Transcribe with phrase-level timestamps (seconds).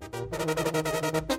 [0.00, 1.37] Thank you.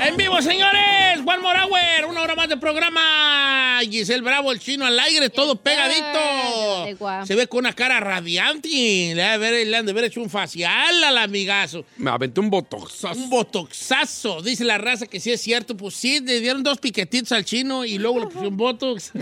[0.00, 1.18] En vivo, señores.
[1.18, 2.08] One more hour.
[2.08, 3.80] Una hora más de programa.
[3.82, 7.26] Giselle Bravo, el chino al aire, todo pegadito.
[7.26, 8.68] Se ve con una cara radiante.
[8.68, 11.84] Le han de haber, le han de haber hecho un facial al amigazo.
[11.98, 13.18] Me aventé un botoxazo.
[13.18, 14.42] Un botoxazo.
[14.42, 15.76] Dice la raza que sí es cierto.
[15.76, 19.12] Pues sí, le dieron dos piquetitos al chino y luego le pusieron botox.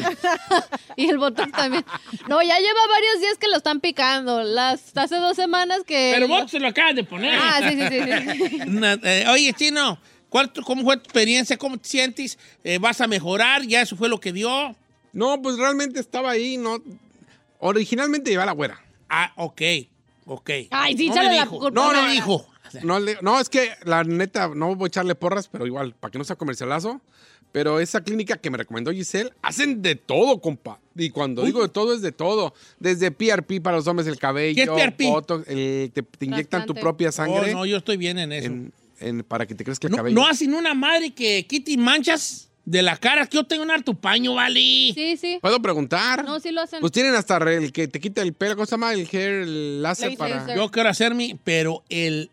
[0.97, 1.85] Y el botón también.
[2.29, 4.43] No, ya lleva varios días que lo están picando.
[4.43, 6.11] Las, hace dos semanas que.
[6.13, 7.39] Pero botox se lo acaban de poner.
[7.41, 8.49] Ah, sí, sí, sí.
[8.49, 8.69] sí.
[9.05, 9.99] Eh, oye, chino.
[10.29, 11.57] ¿Cuál ¿Cómo fue tu experiencia?
[11.57, 12.39] ¿Cómo te sientes?
[12.65, 13.63] Eh, ¿Vas a mejorar?
[13.67, 14.75] ¿Ya eso fue lo que dio?
[15.13, 16.83] No, pues realmente estaba ahí, no.
[17.61, 18.81] Originalmente llevaba la güera.
[19.09, 19.63] Ah, ok.
[20.27, 20.51] Ok.
[20.71, 21.71] Ay, sí, no me la dijo.
[21.71, 22.47] No, no dijo.
[22.83, 26.11] No, le- no, es que la neta, no voy a echarle porras, pero igual, para
[26.13, 27.01] que no sea comercialazo.
[27.51, 30.79] Pero esa clínica que me recomendó Giselle, hacen de todo, compa.
[30.95, 32.53] Y cuando digo de todo, es de todo.
[32.79, 34.55] Desde PRP para los hombres, el cabello.
[34.55, 35.07] ¿Qué es PRP?
[35.11, 38.47] Botox, el- te, te inyectan tu propia sangre Oh, no, yo estoy bien en eso.
[38.49, 40.15] en- en- para que te crezca el no, cabello.
[40.15, 43.27] no hacen una madre que quite manchas de la cara.
[43.27, 44.61] Que yo tengo un harto paño, ¿vale?
[44.61, 45.39] Sí, sí.
[45.41, 46.25] ¿Puedo preguntar?
[46.25, 46.81] No, sí lo hacen.
[46.81, 48.93] Pues tienen hasta el que te quita el pelo, ¿cómo se llama?
[48.93, 50.37] El hair, el láser para...
[50.41, 50.57] Laser.
[50.57, 52.31] Yo quiero hacerme, pero el...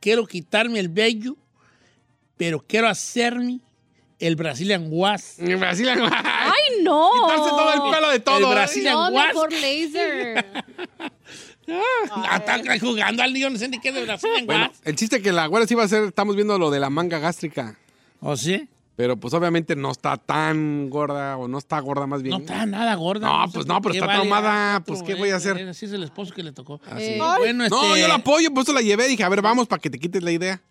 [0.00, 1.34] Quiero quitarme el vello,
[2.36, 3.60] pero quiero hacerme
[4.18, 5.38] el Brazilian Was.
[5.38, 7.10] En Brasil, ¡Ay, no!
[7.22, 8.36] Quitarse todo el pelo de todo.
[8.38, 8.48] El ¿eh?
[8.54, 9.26] Brasil- No, What?
[9.28, 10.44] mejor laser.
[11.68, 14.80] Ah, está jugando al niño, no sé ni qué de Brazilian Bueno, Was.
[14.84, 17.18] el chiste que la güera sí iba a hacer, estamos viendo lo de la manga
[17.18, 17.78] gástrica.
[18.20, 18.68] ¿O sí?
[18.96, 22.30] Pero pues obviamente no está tan gorda, o no está gorda más bien.
[22.36, 23.26] No está nada gorda.
[23.26, 25.58] No, pues no, pero está vale, traumada, ah, pues, ¿qué voy a eh, hacer?
[25.58, 26.80] eh, Así es el esposo que le tocó.
[26.96, 29.08] Eh, Bueno, No, este, yo la apoyo, por eso la llevé.
[29.08, 30.62] Dije, a ver, vamos para que te quites la idea.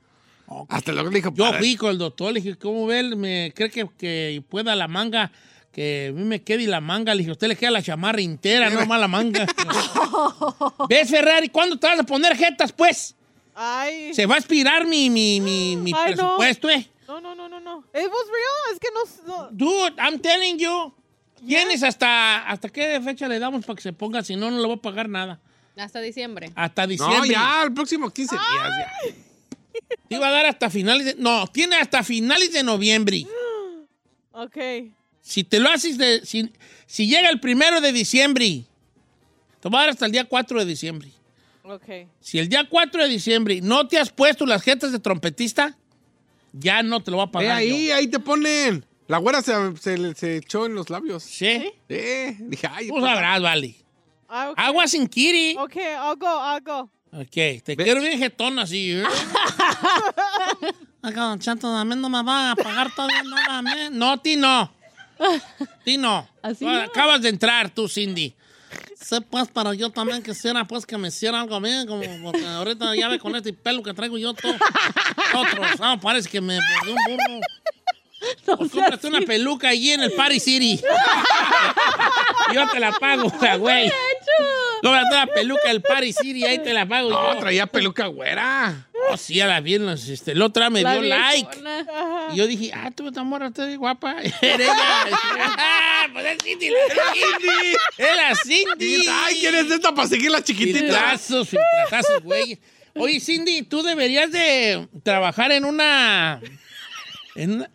[0.70, 3.16] Hasta luego le dijo, Yo fui con el doctor, le dije, ¿cómo ve?
[3.16, 5.32] ¿Me cree que, que pueda la manga?
[5.74, 7.14] Que a mí me quede la manga.
[7.16, 9.46] Le dije, usted le queda la chamarra entera, no más la manga.
[10.90, 11.50] ¿Ves, Ferrari?
[11.50, 13.16] ¿Cuándo te vas a poner jetas, pues?
[13.56, 14.14] Ay.
[14.14, 16.38] Se va a expirar mi, mi, mi, mi Ay, no.
[16.38, 16.88] presupuesto, ¿eh?
[17.08, 17.80] No, no, no, no, no.
[17.94, 18.74] It was real.
[18.74, 19.28] Es que no.
[19.28, 20.94] no- Dude, I'm telling you.
[21.46, 24.66] Tienes hasta, hasta qué fecha le damos para que se ponga, si no, no le
[24.68, 25.40] voy a pagar nada.
[25.76, 26.52] Hasta diciembre.
[26.56, 27.30] Hasta No, diciembre.
[27.32, 28.70] ya, el próximo 15 días.
[29.12, 29.14] ya.
[30.08, 31.16] Te iba a dar hasta finales de...
[31.16, 33.26] No, tiene hasta finales de noviembre.
[34.36, 34.58] Ok.
[35.24, 36.24] Si te lo haces de...
[36.26, 36.52] Si,
[36.86, 38.66] si llega el primero de diciembre,
[39.60, 41.10] te va a dar hasta el día 4 de diciembre.
[41.64, 42.08] Ok.
[42.20, 45.76] Si el día 4 de diciembre no te has puesto las jetas de trompetista,
[46.52, 47.96] ya no te lo va a pagar ahí, yo.
[47.96, 48.86] ahí te ponen.
[49.08, 51.24] La güera se, se, se echó en los labios.
[51.24, 51.72] ¿Sí?
[51.90, 53.76] Eh, dije, ay, Tú pues, sabrás, vale.
[54.28, 54.60] Ah, ok.
[54.60, 55.56] Agua sin kiri.
[55.58, 56.90] Ok, I'll go, I'll go.
[57.14, 58.92] Ok, te quiero bien jetón así.
[58.92, 59.04] ¿eh?
[61.02, 63.86] Acá, don Chato, también no me va a pagar todavía nada.
[63.86, 63.90] ¿eh?
[63.92, 64.72] No, ti no.
[65.84, 66.28] Ti no.
[66.42, 66.82] Así no.
[66.82, 68.36] Acabas de entrar tú, Cindy.
[69.00, 72.96] Sé, pues, para yo también quisiera, pues, que me hiciera algo bien, como porque ahorita
[72.96, 74.56] ya ve con este pelo que traigo yo todo,
[75.32, 77.40] todo trozado, parece que me mordió un burro.
[78.46, 80.82] Pues cómprate una peluca allí en el Party City.
[82.54, 83.30] yo te la pago,
[83.60, 83.92] güey.
[84.84, 87.40] Cómprate una peluca del Party City, ahí te la pago no, yo.
[87.40, 88.88] traía peluca güera.
[89.10, 91.58] Oh, sí, a la bien, los, este, el otro me La dio like.
[92.34, 94.18] Y yo dije, ah, tú, esta morra, está bien guapa.
[94.42, 95.18] Era ella.
[95.58, 97.76] ah, pues es Cindy, la Cindy.
[97.98, 99.06] Era Cindy.
[99.10, 100.80] Ay, ¿quién es esta para seguir la chiquitita?
[100.80, 102.60] Filtrazos, filtrazos, güey.
[102.96, 106.40] Oye, Cindy, tú deberías de trabajar en una...
[107.36, 107.70] En una-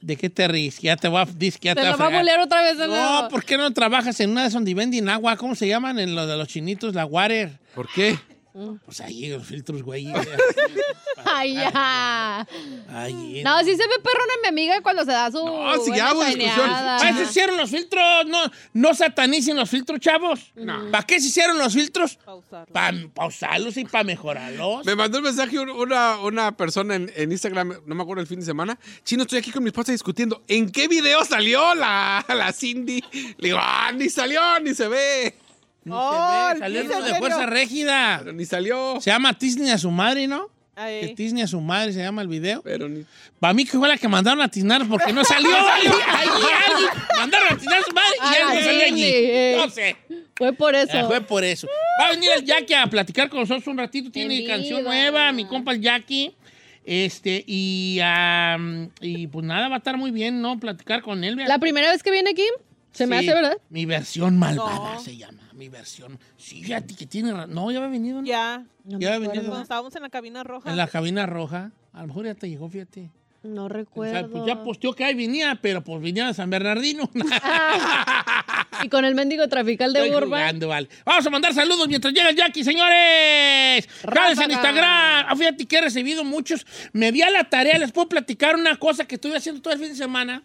[0.00, 0.78] ¿De qué te ríes?
[0.80, 2.86] Ya te va, dice que ya Te te lo va a bolear otra vez de
[2.86, 3.22] nuevo.
[3.22, 5.36] No, ¿por qué no trabajas en una de donde venden agua?
[5.36, 6.94] ¿Cómo se llaman en lo de los chinitos?
[6.94, 7.58] La water.
[7.74, 8.18] ¿Por qué?
[8.84, 10.12] Pues ahí los filtros, güey.
[11.24, 12.46] Ay, ya.
[12.88, 13.42] Ahí.
[13.44, 15.44] No, sí se ve perrona mi amiga cuando se da su.
[15.44, 16.68] No, si ya hubo discusión.
[16.70, 18.02] ¿Para qué se hicieron los filtros?
[18.26, 18.38] No,
[18.72, 20.52] no satanicen los filtros, chavos.
[20.90, 22.18] ¿Para qué se hicieron los filtros?
[22.72, 24.84] Para pausarlos y para mejorarlos.
[24.84, 28.26] Me mandó un mensaje un- una, una persona en, en Instagram, no me acuerdo el
[28.26, 28.78] fin de semana.
[29.04, 30.42] Chino, estoy aquí con mi esposa discutiendo.
[30.48, 33.02] ¿En qué video salió la, la Cindy?
[33.38, 35.34] Le digo, ah, ni salió, ni se ve.
[35.90, 37.18] Ni Oh, se ve, salió ¿es en uno de serio?
[37.18, 38.16] fuerza rígida.
[38.20, 39.00] Pero ni salió.
[39.00, 40.48] Se llama Disney a su madre, ¿no?
[40.76, 41.00] Ahí.
[41.08, 42.62] Que Disney a su madre se llama el video.
[42.62, 43.04] Pero ni.
[43.38, 45.50] Para mí que fue la que mandaron a tiznar porque no salió.
[45.54, 46.84] Ahí, ahí.
[47.18, 49.04] Mandaron a tiznar a su madre y A él la no salió allí.
[49.06, 49.54] Eh.
[49.58, 49.96] No sé.
[50.36, 50.96] Fue por eso.
[50.98, 51.66] Eh, fue por eso.
[52.00, 54.10] Va a venir el Jackie a platicar con nosotros un ratito.
[54.10, 54.88] Tiene Qué canción vida.
[54.90, 56.34] nueva, mi compa el Jackie.
[56.82, 58.00] Este, y,
[59.02, 60.58] y pues nada, va a estar muy bien, ¿no?
[60.58, 61.36] Platicar con él.
[61.36, 62.46] La primera vez que viene aquí,
[62.92, 63.58] se me Sí, hace, ¿verdad?
[63.68, 65.00] Mi versión malvada No.
[65.00, 65.39] se llama.
[65.60, 66.18] Mi versión.
[66.38, 67.32] Sí, fíjate que tiene.
[67.46, 68.26] No, ya había venido, ¿no?
[68.26, 68.64] Ya.
[68.84, 69.44] Ya había venido.
[69.44, 70.70] Cuando estábamos en la cabina roja.
[70.70, 71.70] En la cabina roja.
[71.92, 73.10] A lo mejor ya te llegó, fíjate.
[73.42, 74.30] No O sea, recuerdo.
[74.30, 77.10] pues ya posteó que ahí venía, pero pues venía de San Bernardino.
[78.82, 80.28] Y con el mendigo trafical de Estoy Urban.
[80.40, 80.88] jugando, vale.
[81.04, 83.86] Vamos a mandar saludos mientras llega el Jackie, señores.
[84.10, 84.52] Cádense en.
[84.52, 85.26] Instagram.
[85.28, 86.66] Ah, fíjate que he recibido muchos.
[86.94, 89.80] Me di a la tarea, les puedo platicar una cosa que estuve haciendo todo el
[89.80, 90.42] fin de semana.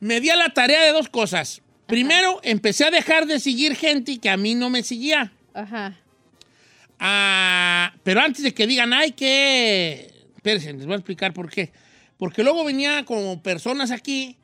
[0.00, 1.60] Me di a la tarea de dos cosas.
[1.86, 5.32] Primero, empecé a dejar de seguir gente que a mí no me seguía.
[5.52, 5.96] Ajá.
[6.98, 10.10] Ah, pero antes de que digan, ay, que...
[10.36, 11.72] Espérense, les voy a explicar por qué.
[12.16, 14.36] Porque luego venía como personas aquí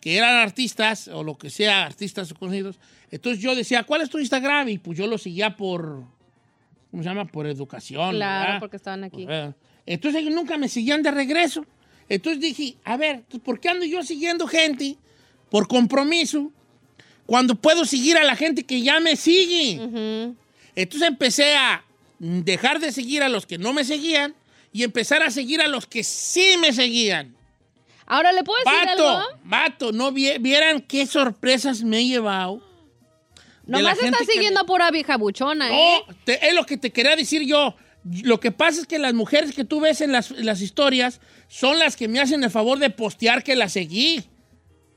[0.00, 2.78] que eran artistas, o lo que sea, artistas conocidos.
[3.10, 4.68] Entonces yo decía, ¿cuál es tu Instagram?
[4.68, 6.04] Y pues yo lo seguía por,
[6.90, 7.24] ¿cómo se llama?
[7.24, 8.16] Por educación.
[8.16, 8.60] Claro, ¿verdad?
[8.60, 9.24] porque estaban aquí.
[9.24, 9.54] Pues, eh,
[9.86, 11.64] Entonces ellos nunca me seguían de regreso.
[12.08, 14.98] Entonces dije, a ver, ¿por qué ando yo siguiendo gente
[15.48, 16.52] por compromiso
[17.26, 19.80] cuando puedo seguir a la gente que ya me sigue?
[20.76, 21.84] Entonces empecé a
[22.18, 24.34] dejar de seguir a los que no me seguían
[24.72, 27.34] y empezar a seguir a los que sí me seguían.
[28.06, 29.28] Ahora, ¿le puedo decir Vato, algo?
[29.44, 32.60] vato, no vie- vieran qué sorpresas me he llevado.
[33.66, 36.02] Nomás está gente que siguiendo me- a pura vieja buchona, ¿eh?
[36.06, 37.74] No, te- es lo que te quería decir yo.
[38.22, 41.78] Lo que pasa es que las mujeres que tú ves en las, las historias son
[41.78, 44.24] las que me hacen el favor de postear que las seguí.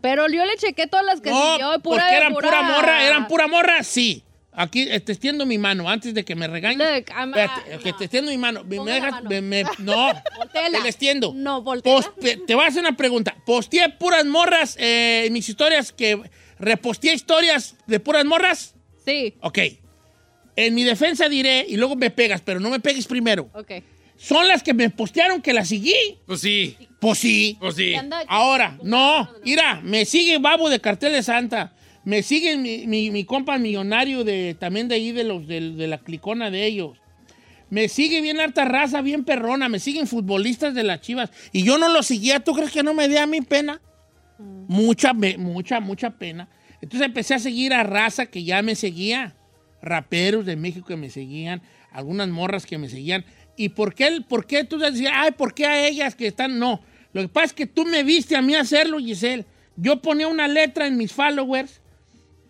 [0.02, 2.62] Pero yo le chequé todas las que no, siguió pura porque de eran pura...
[2.62, 4.24] morra, eran pura morra, sí.
[4.60, 6.80] Aquí te extiendo mi mano antes de que me regañes.
[6.80, 7.98] Look, I'm- Espérate, ah, que no.
[7.98, 8.64] te extiendo mi mano.
[8.64, 9.30] Me- Ponga me la dejas- mano.
[9.30, 10.14] me- me- no,
[10.52, 11.32] te la extiendo.
[11.36, 11.64] No.
[11.64, 13.36] Poste- te voy a hacer una pregunta.
[13.46, 16.20] ¿Posteé puras morras eh, en mis historias que
[16.60, 18.74] reposteé historias de puras morras?
[19.06, 19.60] Sí, Ok.
[20.56, 23.50] En mi defensa diré, y luego me pegas, pero no me pegues primero.
[23.54, 23.72] ok.
[24.20, 25.94] Son las que me postearon que las seguí.
[26.26, 26.76] Pues sí,
[27.10, 27.58] Pues sí.
[27.60, 27.94] pues sí.
[28.28, 29.30] Ahora, no.
[29.44, 31.74] Mira, me sigue Babo de Cartel de Santa.
[32.04, 35.88] Me sigue mi, mi- mi compa millonario de, también de ahí, de, los, de, de
[35.88, 36.98] la clicona de ellos.
[37.70, 39.68] Me sigue bien harta raza, bien perrona.
[39.68, 41.32] Me siguen futbolistas de las chivas.
[41.52, 42.40] Y yo no los seguía.
[42.40, 43.82] ¿Tú crees que no me dé a mí pena?
[44.40, 46.48] Mucha, me- mucha, mucha pena.
[46.82, 49.36] Entonces empecé a seguir a raza que ya me seguía.
[49.82, 51.62] Raperos de México que me seguían.
[51.92, 53.26] Algunas morras que me seguían.
[53.58, 56.60] ¿Y por qué, el- por qué tú decías, ay, por qué a ellas que están?
[56.60, 56.82] No.
[57.18, 59.44] Lo que pasa es que tú me viste a mí hacerlo, Giselle.
[59.76, 61.82] Yo ponía una letra en mis followers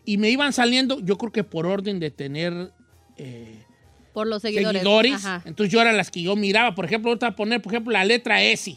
[0.03, 2.73] y me iban saliendo, yo creo que por orden de tener
[3.15, 3.63] eh,
[4.11, 5.23] Por los seguidores.
[5.45, 6.75] Entonces yo era las que yo miraba.
[6.75, 8.75] Por ejemplo, voy a poner, por ejemplo, la letra S.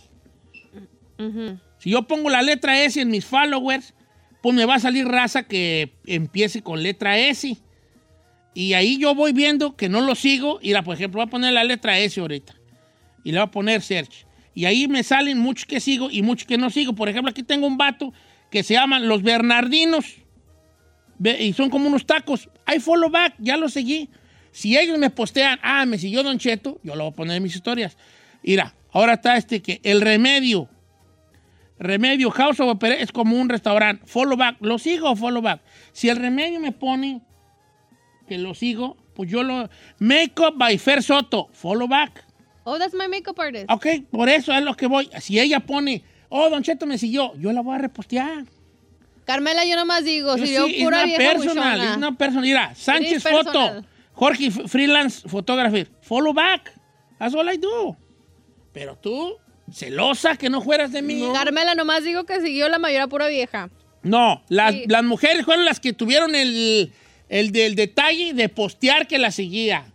[1.78, 3.92] Si yo pongo la letra S en mis followers,
[4.42, 7.56] pues me va a salir raza que empiece con letra S.
[8.54, 10.60] Y ahí yo voy viendo que no lo sigo.
[10.62, 12.54] Y la, por ejemplo, voy a poner la letra S ahorita.
[13.24, 14.29] Y le voy a poner search.
[14.54, 16.94] Y ahí me salen muchos que sigo y muchos que no sigo.
[16.94, 18.12] Por ejemplo, aquí tengo un vato
[18.50, 20.16] que se llaman los Bernardinos.
[21.22, 22.48] Y son como unos tacos.
[22.66, 24.08] Hay follow back, ya lo seguí.
[24.52, 27.42] Si ellos me postean, ah, me siguió Don Cheto, yo lo voy a poner en
[27.42, 27.96] mis historias.
[28.42, 30.68] Mira, ahora está este que el remedio.
[31.78, 34.04] Remedio House of Opera es como un restaurante.
[34.06, 35.62] Follow back, ¿lo sigo o follow back?
[35.92, 37.22] Si el remedio me pone
[38.26, 39.70] que lo sigo, pues yo lo.
[39.98, 42.26] Makeup by Fer Soto, follow back.
[42.72, 43.66] Oh, that's my makeup artist.
[43.68, 45.08] Ok, por eso es lo que voy.
[45.20, 48.44] Si ella pone, oh, Don Cheto me siguió, yo la voy a repostear.
[49.24, 51.90] Carmela, yo nomás digo, Yo si yo sí, es una vieja personal, buchona.
[51.90, 52.42] es una personal.
[52.44, 53.22] Mira, Sánchez.
[53.22, 56.72] Foto, Jorge Freelance Photography, follow back.
[57.18, 57.96] That's all I do.
[58.72, 59.34] Pero tú,
[59.72, 61.22] celosa que no fueras de mí.
[61.32, 63.70] Carmela, nomás digo que siguió la mayoría pura vieja.
[64.02, 64.84] No, las, Sí.
[64.88, 66.92] las mujeres fueron las que tuvieron el,
[67.28, 69.92] el del detalle de postear que la seguía.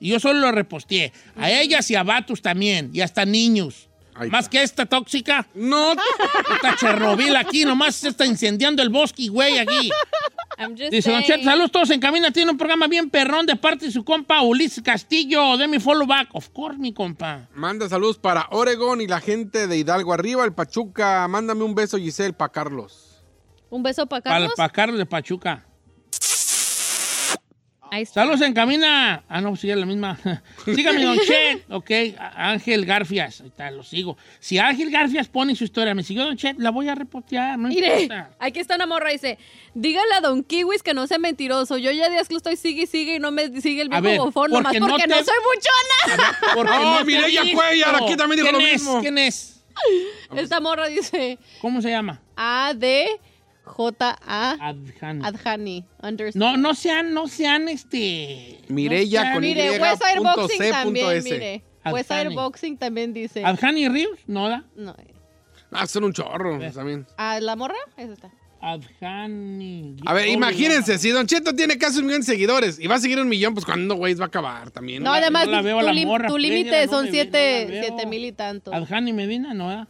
[0.00, 1.12] Y yo solo lo reposteé.
[1.36, 3.88] A ellas y a vatos también, y hasta niños.
[4.14, 4.50] Ahí Más está.
[4.50, 5.92] que esta tóxica, No,
[6.54, 9.90] esta Chernobyl aquí, nomás se está incendiando el bosque, güey, aquí.
[10.90, 11.22] Dice Don.
[11.22, 12.32] Cheto, saludos todos en cabina.
[12.32, 15.56] Tiene un programa bien perrón de parte de su compa Ulises Castillo.
[15.56, 16.30] De mi follow back.
[16.32, 17.48] Of course, mi compa.
[17.54, 21.28] Manda saludos para Oregon y la gente de Hidalgo arriba, el Pachuca.
[21.28, 23.22] Mándame un beso, Giselle, para Carlos.
[23.70, 24.52] Un beso para Para Carlos.
[24.56, 25.64] pa Carlos de Pachuca.
[27.90, 28.20] Ahí está.
[28.22, 29.22] Saludos en cabina.
[29.28, 30.18] Ah, no, sí, es la misma.
[30.64, 31.64] Sígame, Don Chet.
[31.70, 33.40] Ok, a- Ángel Garfias.
[33.40, 34.16] Ahí está, lo sigo.
[34.40, 37.58] Si Ángel Garfias pone su historia, me siguió Don Chet, la voy a repostear.
[37.58, 38.30] No Mire, importa.
[38.38, 39.38] aquí está una morra, dice,
[39.74, 41.78] dígale a Don Kiwis que no sea mentiroso.
[41.78, 44.00] Yo ya días que lo estoy sigue y sigue y no me sigue el A
[44.00, 46.38] viejo ver, bofón, nomás porque no porque no, te- soy buchona.
[46.54, 47.42] Porque No, te Mireya.
[47.54, 48.72] Cuellar, aquí también dijo ¿Quién lo es?
[48.74, 49.00] mismo.
[49.00, 49.54] ¿Quién es?
[50.36, 52.20] Esta morra dice, ¿Cómo se llama?
[53.68, 55.84] A-D-J-A Adjani.
[56.34, 58.58] No, no sean, no sean este.
[58.68, 61.30] Mireya no con Mire, Y Westside punto Boxing C también, S.
[61.30, 61.62] mire.
[61.82, 61.94] Adhani.
[61.94, 63.44] Westside Boxing también dice.
[63.44, 64.64] Adjani Ríos, no da.
[64.76, 64.94] No,
[65.70, 67.06] Ah, son un chorro también.
[67.18, 67.74] ¿A la morra?
[67.96, 68.30] Esa está.
[68.60, 69.96] Adjani.
[70.06, 72.96] A ver, Doble imagínense, si Don Cheto tiene casi un millón de seguidores y va
[72.96, 75.02] a seguir un millón, pues cuando, güey, va a acabar también.
[75.02, 78.72] No, la- además, no la veo a tu, límite son siete, siete mil y tanto.
[78.74, 79.88] Adjani Medina, no da.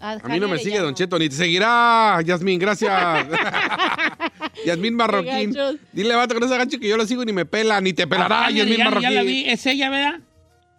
[0.00, 3.26] A mí no me sigue Don Cheto, ni te seguirá, Yasmín, gracias.
[4.66, 5.54] Yasmín Marroquín.
[5.92, 8.06] Dile, vato, que no se agache que yo lo sigo ni me pela, ni te
[8.06, 9.14] pelará, Adjani, Yasmín ya, ya Marroquín.
[9.14, 10.20] la vi, es ella, ¿verdad?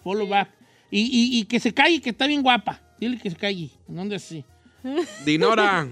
[0.03, 0.49] Follow back.
[0.91, 2.81] Y, y, y que se calle, que está bien guapa.
[2.99, 3.69] Dile que se calle.
[3.87, 4.43] ¿En dónde así?
[5.25, 5.87] Dinora,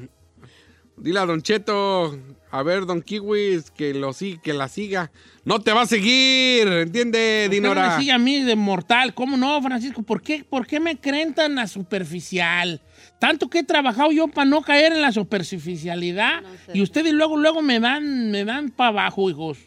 [0.97, 2.17] dile a Don Cheto,
[2.51, 5.11] a ver, Don Kiwis, que, lo, sí- que la siga.
[5.45, 7.89] No te va a seguir, ¿entiende, ¿Por qué no Dinora?
[7.95, 9.13] me sigue a mí de mortal?
[9.13, 10.03] ¿Cómo no, Francisco?
[10.03, 12.81] ¿Por qué, ¿Por qué me creen tan a superficial?
[13.19, 16.43] Tanto que he trabajado yo para no caer en la superficialidad.
[16.65, 16.77] sé.
[16.77, 19.57] Y ustedes luego, luego me dan, me dan para abajo, hijos.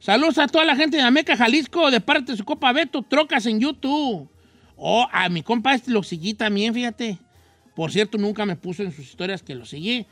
[0.00, 3.46] Saludos a toda la gente de Ameca, Jalisco, de parte de su copa Beto, trocas
[3.46, 4.28] en YouTube.
[4.76, 7.18] Oh, a mi compa este lo seguí también, fíjate.
[7.74, 10.06] Por cierto, nunca me puso en sus historias que lo seguí.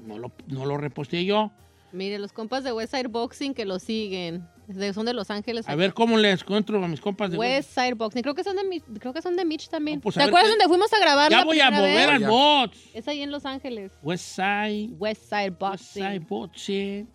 [0.00, 1.52] No lo, no lo reposteé yo.
[1.92, 4.46] Mire, los compas de Westside Boxing que lo siguen.
[4.68, 5.68] De- son de Los Ángeles.
[5.68, 8.22] A ver cómo les encuentro a mis compas de Westside Boxing.
[8.22, 9.96] Creo que son de Mi- creo que son de Mitch también.
[9.98, 10.50] No, pues, ¿Te acuerdas ¿qué?
[10.50, 12.72] donde fuimos a grabar Ya la voy a mover al bot.
[12.94, 13.92] Es ahí en Los Ángeles.
[14.02, 14.90] West Side.
[14.98, 16.02] Westside Boxing.
[16.02, 17.08] West Side Boxing.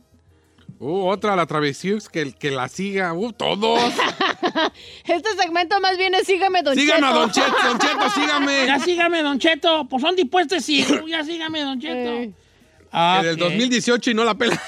[0.79, 3.13] Uh, otra, la Travesiux, que, que la siga.
[3.13, 3.93] Uh, todos.
[5.07, 7.19] Este segmento más bien es Sígame, Don Síganme a Cheto.
[7.19, 8.65] Don Cheto, Don Cheto, sígame.
[8.67, 9.87] Ya sígame, Don Cheto.
[9.87, 10.85] Pues son dispuestos, sí.
[11.07, 11.93] Ya sígame, Don Cheto.
[11.95, 12.33] Eh.
[12.91, 13.49] Ah, Que del ok.
[13.51, 14.61] 2018 y no la pela.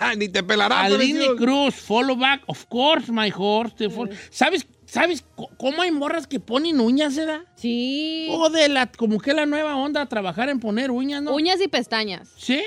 [0.16, 0.80] Ni te pelará.
[0.82, 1.36] Aline Travesiux.
[1.40, 2.42] Cruz, follow back.
[2.46, 3.88] Of course, my horse.
[3.90, 5.22] fol- ¿Sabes, ¿Sabes
[5.58, 7.40] cómo hay morras que ponen uñas, edad?
[7.56, 8.28] Sí.
[8.30, 11.34] O de la, como que la nueva onda, trabajar en poner uñas, ¿no?
[11.34, 12.30] Uñas y pestañas.
[12.36, 12.62] ¿Sí?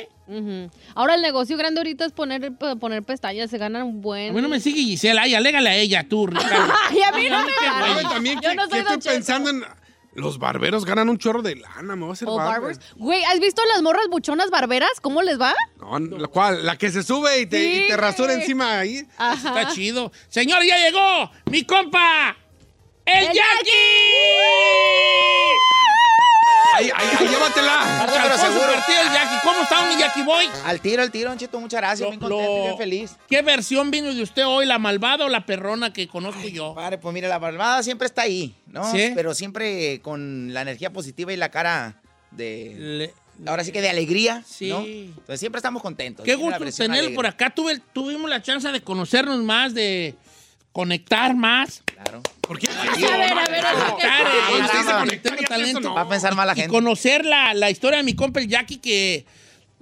[0.95, 4.29] Ahora el negocio grande ahorita es poner, p- poner pestañas, se ganan un buen.
[4.29, 5.23] A mí no me sigue Gisela.
[5.23, 6.71] Ay, alégale a ella, tú, Ricardo.
[6.89, 7.79] Ay, a mí no me Qué gana.
[7.79, 7.91] güey.
[7.91, 9.13] ¿Saben también Yo que, no soy que estoy Cheto.
[9.15, 9.63] pensando en...
[10.13, 12.62] Los barberos ganan un chorro de lana, me voy a hacer O barber.
[12.62, 12.80] barbers.
[12.98, 15.00] Güey, ¿has visto las morras buchonas barberas?
[15.01, 15.53] ¿Cómo les va?
[15.80, 19.08] No, la, cual, la que se sube y te, Sí, y te rasura encima ahí.
[19.36, 20.12] Está chido.
[20.27, 22.36] Señor, ya llegó mi compa,
[23.06, 23.41] el, ¡El Jackie.
[26.75, 28.06] Ahí, ahí, ahí, llévatela.
[28.06, 29.36] El Jackie.
[29.44, 30.46] ¿Cómo está mi Jackie Boy?
[30.65, 32.01] Al tiro, al tiro, Don Cheto, muchas gracias.
[32.01, 33.15] Lo- bien contento, lo- bien feliz.
[33.27, 36.74] ¿Qué versión vino de usted hoy, la malvada o la perrona que conozco yo?
[36.74, 38.89] Padre, pues mira, la palmada siempre está ahí, ¿no?
[38.91, 39.12] ¿Sí?
[39.15, 42.01] Pero siempre con la energía positiva y la cara
[42.32, 42.74] de...
[42.77, 43.13] Le-
[43.48, 44.70] Ahora sí que de alegría, Sí.
[44.70, 44.82] ¿no?
[44.86, 46.24] Entonces siempre estamos contentos.
[46.24, 47.50] Qué gusto tenerlo por acá.
[47.50, 50.13] Tuve, tuvimos la chance de conocernos más, de
[50.72, 51.82] conectar más.
[52.03, 52.22] Claro.
[52.41, 52.67] ¿Por qué?
[52.67, 53.63] A ver, a ver, a ver.
[55.96, 56.70] Va a pensar mal la y gente.
[56.70, 59.25] conocer la, la historia de mi compa el Jackie que,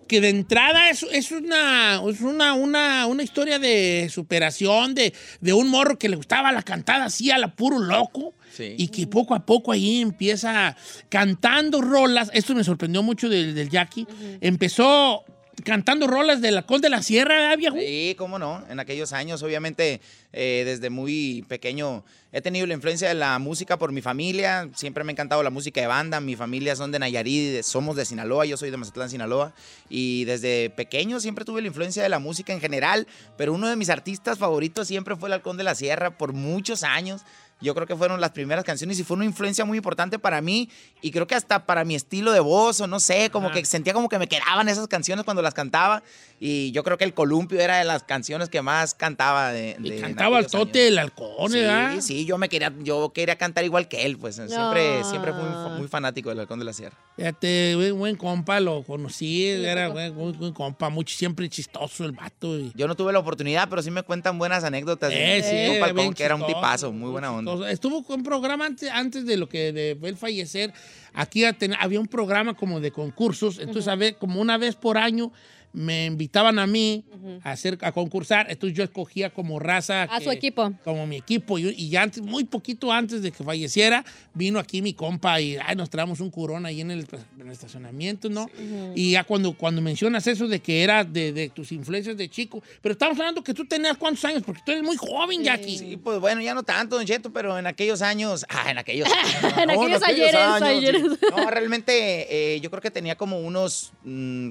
[0.07, 5.53] que de entrada es, es, una, es una, una, una historia de superación, de, de
[5.53, 8.33] un morro que le gustaba la cantada así a la puro loco.
[8.51, 8.75] Sí.
[8.77, 10.75] Y que poco a poco ahí empieza
[11.07, 12.29] cantando rolas.
[12.33, 14.05] Esto me sorprendió mucho del, del Jackie.
[14.41, 15.23] Empezó
[15.69, 17.77] cantando rolas de la Col de la Sierra, ¿verdad, viejo?
[17.77, 18.63] Sí, cómo no.
[18.69, 20.01] En aquellos años, obviamente,
[20.33, 24.67] eh, desde muy pequeño he tenido la influencia de la música por mi familia.
[24.75, 26.19] Siempre me ha encantado la música de banda.
[26.19, 28.45] Mi familia son de Nayarit, somos de Sinaloa.
[28.45, 29.53] Yo soy de Mazatlán, Sinaloa.
[29.89, 33.07] Y desde pequeño siempre tuve la influencia de la música en general.
[33.37, 36.83] Pero uno de mis artistas favoritos siempre fue el Halcón de la Sierra por muchos
[36.83, 37.21] años.
[37.61, 40.69] Yo creo que fueron las primeras canciones y fue una influencia muy importante para mí
[41.01, 43.57] y creo que hasta para mi estilo de voz o no sé, como Ajá.
[43.57, 46.01] que sentía como que me quedaban esas canciones cuando las cantaba
[46.39, 49.89] y yo creo que el columpio era de las canciones que más cantaba de, Y
[49.89, 51.95] de- en cantaba al tote del halcón, ¿verdad?
[51.95, 55.03] Sí, sí, yo me quería, yo quería cantar igual que él, pues siempre, Ah.
[55.03, 56.97] siempre fui muy, muy fanático del Halcón de la Sierra.
[57.17, 62.13] Fíjate, buen, buen compa, lo conocí, era buen, buen- buen compa, mucho, siempre chistoso el
[62.13, 62.57] vato.
[62.57, 65.09] y- Yo no tuve la oportunidad, pero sí me cuentan buenas anécdotas.
[65.09, 67.48] de Eh, sí, Halcón, bien que era un tipazo, muy buena onda.
[67.67, 70.73] Estuvo con un programa antes, antes de lo que de él fallecer.
[71.13, 73.59] Aquí había un programa como de concursos.
[73.59, 75.31] Entonces, a ver, como una vez por año
[75.71, 77.05] me invitaban a mí
[77.43, 80.03] a, hacer, a concursar, entonces yo escogía como raza.
[80.03, 80.71] A que- su equipo.
[80.83, 81.59] Como mi equipo.
[81.59, 85.57] Y, y ya antes, muy poquito antes de que falleciera, vino aquí mi compa y
[85.57, 87.05] ay, nos traemos un curón ahí en el,
[87.39, 88.47] en el estacionamiento, ¿no?
[88.95, 92.63] Y ya cuando, cuando mencionas eso de que era de, de tus influencias de chico,
[92.81, 95.77] pero estamos hablando que tú tenías cuántos años, porque tú eres muy joven, Jackie.
[95.77, 98.45] Sí, pues bueno, ya no tanto, Don Cheto, pero en aquellos años.
[98.49, 99.07] Ah, en aquellos
[99.43, 99.53] años.
[99.57, 101.01] En aquellos ayeres, ayeres.
[101.19, 101.25] sí.
[101.35, 104.49] No, realmente eh, yo creo que tenía como unos mm,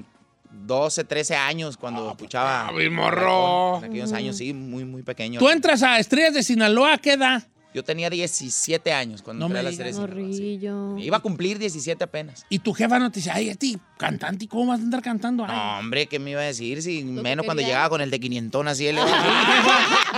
[0.51, 2.67] 12, 13 años cuando escuchaba.
[2.67, 3.77] ah, mi morro.
[3.79, 5.39] En aquellos años, sí, muy, muy pequeño.
[5.39, 7.43] Tú entras a Estrellas de Sinaloa, ¿a qué edad?
[7.73, 9.95] Yo tenía 17 años cuando No entré me a las digas.
[9.95, 9.99] series.
[10.09, 10.97] Morrillo.
[10.97, 12.45] Iba a cumplir 17 apenas.
[12.49, 15.01] Y tu jefa no te dice, ay, a ti, cantante, ¿y cómo vas a andar
[15.03, 15.45] cantando?
[15.47, 15.55] Ay.
[15.55, 16.81] No, hombre, ¿qué me iba a decir?
[16.81, 18.87] Si menos cuando llegaba con el de quinientón así.
[18.87, 18.97] Él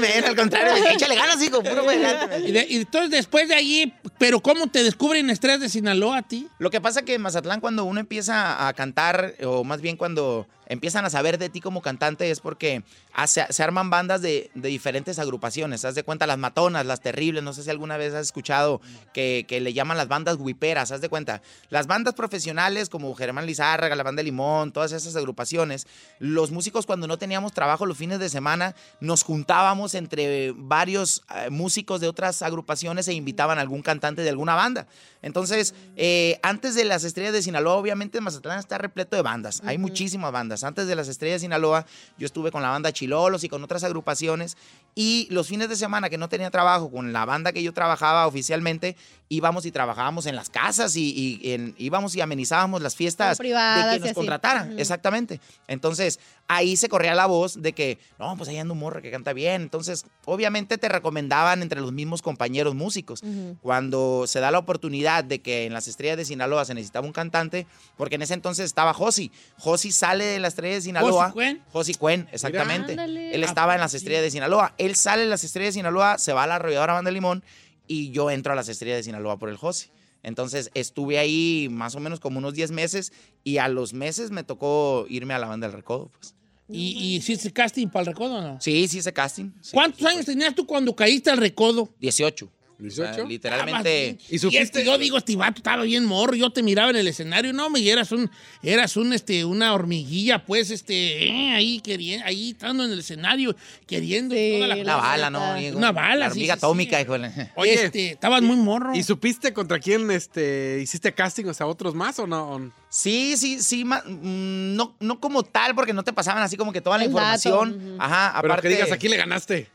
[0.00, 2.48] Ven, al contrario, dije, échale ganas, hijo, puro para adelante".
[2.48, 6.22] Y, de- y entonces después de allí, pero ¿cómo te descubren Estrellas de Sinaloa a
[6.22, 6.48] ti?
[6.58, 10.46] Lo que pasa que en Mazatlán cuando uno empieza a cantar, o más bien cuando
[10.72, 15.18] empiezan a saber de ti como cantante, es porque hace- se arman bandas de, diferentes
[15.18, 15.84] agrupaciones.
[15.84, 18.80] Haz de cuenta las matonas, las terribles, no sé si alguna vez has escuchado
[19.12, 21.42] que, le llaman las bandas huiperas, haz de cuenta.
[21.70, 25.86] Las bandas profesionales como Germán Lizárraga, la banda Limón, todas esas agrupaciones,
[26.18, 31.50] los músicos cuando no teníamos trabajo los fines de semana, nos juntábamos entre varios eh,
[31.50, 34.86] músicos de otras agrupaciones e invitaban a algún cantante de alguna banda.
[35.22, 39.62] Entonces, eh, antes de las estrellas de Sinaloa, obviamente Mazatlán está repleto de bandas.
[39.64, 40.64] Hay muchísimas bandas.
[40.64, 41.86] Antes de las estrellas de Sinaloa,
[42.18, 44.56] yo estuve con la banda Chilolos y con otras agrupaciones.
[44.94, 48.26] Y los fines de semana que no tenía trabajo, con la banda que yo trabajaba
[48.26, 48.96] oficialmente,
[49.28, 53.92] íbamos y trabajábamos en las casas y, y en- íbamos y amenizábamos las fiestas privadas
[53.94, 54.78] de que nos contrataran.
[54.78, 55.40] Exactamente.
[55.68, 56.18] Entonces,
[56.54, 59.32] ahí se corría la voz de que, no, pues ahí anda un morro que canta
[59.32, 59.62] bien.
[59.62, 63.22] Entonces, obviamente te recomendaban entre los mismos compañeros músicos.
[63.60, 67.12] Cuando se da la oportunidad de que en las estrellas de Sinaloa se necesitaba un
[67.12, 67.66] cantante,
[67.96, 69.30] porque en ese entonces estaba Josi.
[69.58, 71.24] Josi sale de las estrellas de Sinaloa.
[71.24, 71.62] ¿Josi Cuen?
[71.72, 72.92] Josi Cuen, exactamente.
[72.92, 73.34] Ándale.
[73.34, 74.74] Él estaba en las estrellas de Sinaloa.
[74.78, 77.42] Él sale de las estrellas de Sinaloa, se va a la arrolladora Banda Limón
[77.86, 79.90] y yo entro a las estrellas de Sinaloa por el Josi.
[80.22, 83.12] Entonces estuve ahí más o menos como unos 10 meses
[83.44, 86.10] y a los meses me tocó irme a la banda del recodo.
[86.16, 86.34] Pues.
[86.72, 88.60] ¿Y, y hiciste casting para el recodo o no?
[88.60, 89.50] Sí, sí hice casting.
[89.60, 91.94] Sí, ¿Cuántos años tenías tú cuando caíste al recodo?
[92.00, 92.50] 18.
[92.86, 93.28] O sea, 18.
[93.28, 94.18] literalmente.
[94.28, 94.62] ¿Y Y supiste?
[94.62, 97.70] este, yo digo, este vato estaba bien morro, yo te miraba en el escenario, no,
[97.70, 98.30] me y eras un,
[98.62, 103.54] eras un, este, una hormiguilla, pues, este, eh, ahí queriendo, ahí estando en el escenario,
[103.86, 105.30] queriendo Sí, toda la Una la bala.
[105.30, 105.54] ¿no?
[105.56, 105.78] Diego?
[105.78, 106.64] Una bala, La sí, hormiga sí, sí.
[106.66, 107.50] atómica, híjole.
[107.56, 107.74] Oye.
[107.84, 108.94] Este, estabas muy morro.
[108.94, 111.44] ¿Y supiste contra quién este, hiciste casting?
[111.46, 112.72] O sea, otros más o no?
[112.88, 116.72] Sí, sí, sí, ma- mm, no, no como tal, porque no te pasaban así como
[116.72, 117.96] que toda la El dato, información.
[117.98, 118.68] Ajá, Pero aparte.
[118.68, 119.66] que digas, ¿a quién le ganaste?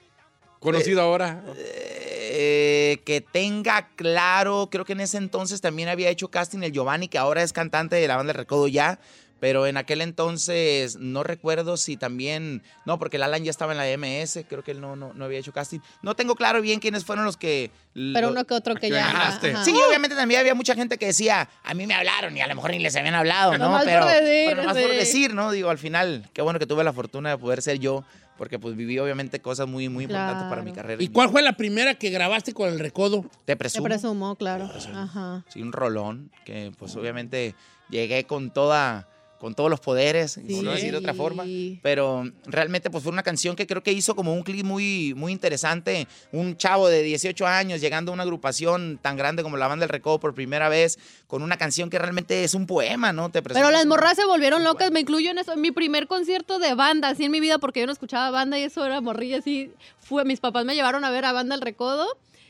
[0.60, 1.44] Conocido ahora.
[1.58, 7.08] eh, que tenga claro, creo que en ese entonces también había hecho casting el Giovanni,
[7.08, 9.00] que ahora es cantante de la banda del Recodo ya,
[9.40, 13.78] pero en aquel entonces no recuerdo si también, no, porque el Alan ya estaba en
[13.78, 15.80] la MS, creo que él no, no, no había hecho casting.
[16.02, 17.72] No tengo claro bien quiénes fueron los que...
[17.94, 19.40] Pero lo- uno que otro que que ya.
[19.64, 22.56] Sí, obviamente también había mucha gente que decía, a mí me hablaron y a lo
[22.56, 23.66] mejor ni les habían hablado, ¿no?
[23.68, 24.98] Nomás por pero, decir, pero nomás por sí.
[24.98, 25.52] decir, ¿no?
[25.52, 28.04] Digo, al final, qué bueno que tuve la fortuna de poder ser yo,
[28.38, 31.02] porque pues viví obviamente cosas muy, muy importantes para mi carrera.
[31.02, 33.22] ¿Y cuál fue la primera que grabaste con el recodo?
[33.22, 33.84] Te Te presumo.
[33.86, 34.70] presumo, claro.
[34.94, 35.44] Ajá.
[35.50, 37.56] Sí, un rolón, que pues obviamente
[37.90, 39.08] llegué con toda,
[39.40, 41.46] con todos los poderes, por no decir de otra forma.
[41.82, 45.32] Pero realmente pues fue una canción que creo que hizo como un clip muy, muy
[45.32, 46.08] interesante.
[46.32, 49.90] Un chavo de 18 años llegando a una agrupación tan grande como la banda del
[49.90, 50.98] Recodo por primera vez,
[51.28, 53.30] con una canción que realmente es un poema, ¿no?
[53.30, 55.56] Te Pero las morras se volvieron locas, me incluyo en eso.
[55.56, 58.64] Mi primer concierto de banda, así en mi vida, porque yo no escuchaba banda y
[58.64, 59.72] eso era morrilla, así.
[60.00, 62.08] Fue, mis papás me llevaron a ver a banda El Recodo.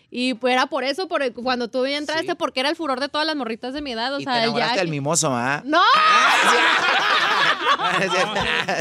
[0.09, 2.35] Y pues era por eso, por cuando tú entraste, Sí.
[2.37, 4.13] porque era el furor de todas las morritas de mi edad.
[4.15, 4.91] O Y sea, te el enamoraste del Jackie.
[4.91, 5.61] mimoso, ¿ah?
[5.65, 5.81] ¡No!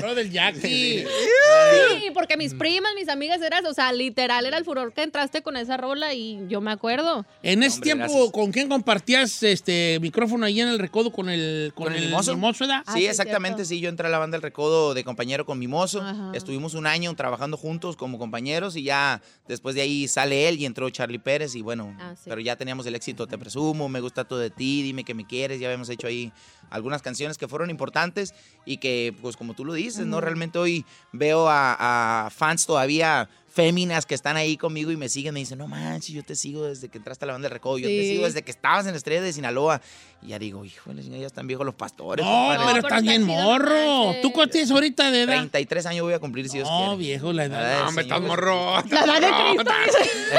[0.00, 1.04] Bro del Jackie.
[1.04, 5.42] Sí, porque mis primas, mis amigas eran, o sea, literal era el furor que entraste
[5.42, 7.24] con esa rola y yo me acuerdo.
[7.42, 8.30] En ese Hombre, tiempo, gracias.
[8.32, 12.08] ¿con quién compartías este micrófono ahí en el recodo con el, con ¿Con el el
[12.08, 12.34] mimoso?
[12.34, 12.82] mimoso, ¿verdad?
[12.86, 15.58] Ah, Sí, sí, exactamente, sí, yo entré a la banda del Recodo de compañero con
[15.58, 16.00] Mimoso.
[16.00, 16.30] Ajá.
[16.34, 20.66] Estuvimos un año trabajando juntos como compañeros y ya después de ahí sale él y
[20.66, 22.24] entró Charlie Pérez y bueno, Ah, sí.
[22.28, 25.26] pero ya teníamos el éxito, te presumo, me gusta todo de ti, dime que me
[25.26, 26.32] quieres, ya habíamos hecho ahí
[26.70, 30.20] algunas canciones que fueron importantes y que pues como tú lo dices, ¿no?
[30.20, 35.32] Realmente hoy veo a, a fans todavía féminas que están ahí conmigo y me siguen,
[35.32, 37.78] me dicen, no manches, yo te sigo desde que entraste a la banda del recodo,
[37.78, 39.80] yo te sigo desde que estabas en Estrella de Sinaloa.
[40.22, 42.24] Y ya digo, híjole, ya están viejos los pastores.
[42.24, 42.58] No, compadre".
[42.66, 44.14] pero estás está bien morro.
[44.20, 45.36] ¿Tú cuánto tienes ahorita de edad?
[45.38, 46.96] 33 años voy a cumplir si Dios No, quiere.
[46.96, 47.72] viejo, la edad.
[47.76, 48.74] Ay, No, hombre, estás morro.
[48.90, 49.72] La edad de Cristo.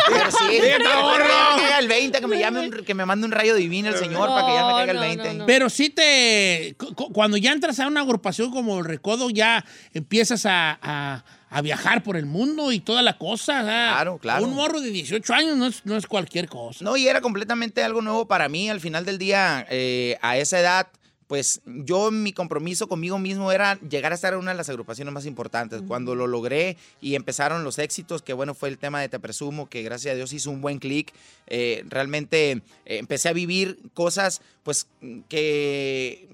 [0.09, 1.23] Pero sí, Sí, está morro.
[1.25, 3.95] que caiga el 20, que me llame un- que me mande un rayo divino el
[3.97, 5.27] señor para que ya me caiga el No, no, 20.
[5.29, 5.45] no, no.
[5.47, 6.75] Pero sí te.
[6.77, 11.23] cu- cu- Cuando ya entras a una agrupación como el Recodo, ya empiezas a, a-
[11.49, 13.59] a viajar por el mundo y toda la cosa.
[13.59, 13.93] ¿ah?
[13.93, 14.45] Claro, claro.
[14.45, 16.83] Un morro de 18 años no es, no es cualquier cosa.
[16.83, 18.69] No, y era completamente algo nuevo para mí.
[18.69, 20.87] Al final del día, eh, a esa edad,
[21.27, 25.13] pues yo mi compromiso conmigo mismo era llegar a estar en una de las agrupaciones
[25.13, 25.81] más importantes.
[25.87, 29.69] Cuando lo logré y empezaron los éxitos, que bueno, fue el tema de Te Presumo,
[29.69, 31.13] que gracias a Dios hizo un buen clic.
[31.47, 34.87] eh, realmente eh, empecé a vivir cosas, pues,
[35.29, 36.27] que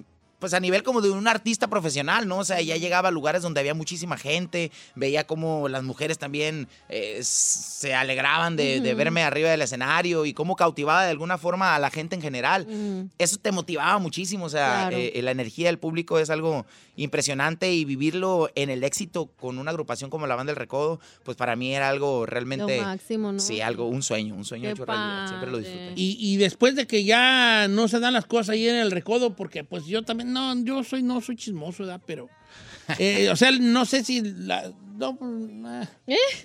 [0.43, 2.39] pues a nivel como de un artista profesional, ¿no?
[2.39, 6.67] O sea, ya llegaba a lugares donde había muchísima gente, veía como las mujeres también
[6.89, 11.75] eh, se alegraban de, de verme arriba del escenario y cómo cautivaba de alguna forma
[11.75, 12.67] a la gente en general.
[12.69, 13.08] Ujú.
[13.17, 14.97] Eso te motivaba muchísimo, o sea, Claro.
[14.97, 16.65] eh, la energía del público es algo
[16.97, 21.38] impresionante y vivirlo en el éxito con una agrupación como la Banda del Recodo, pues
[21.38, 22.77] para mí era algo realmente...
[22.77, 23.39] Lo máximo, ¿no?
[23.39, 25.27] Sí, algo, un sueño, un sueño Qué hecho realidad.
[25.29, 25.93] Siempre lo disfruté.
[25.95, 29.36] Y, y después de que ya no se dan las cosas ahí en el recodo,
[29.36, 32.02] porque pues yo también, no, yo soy, no soy chismoso, ¿verdad?
[32.06, 32.30] Pero,
[32.98, 35.17] eh, o sea, no sé si, la, no,
[35.65, 35.88] ah.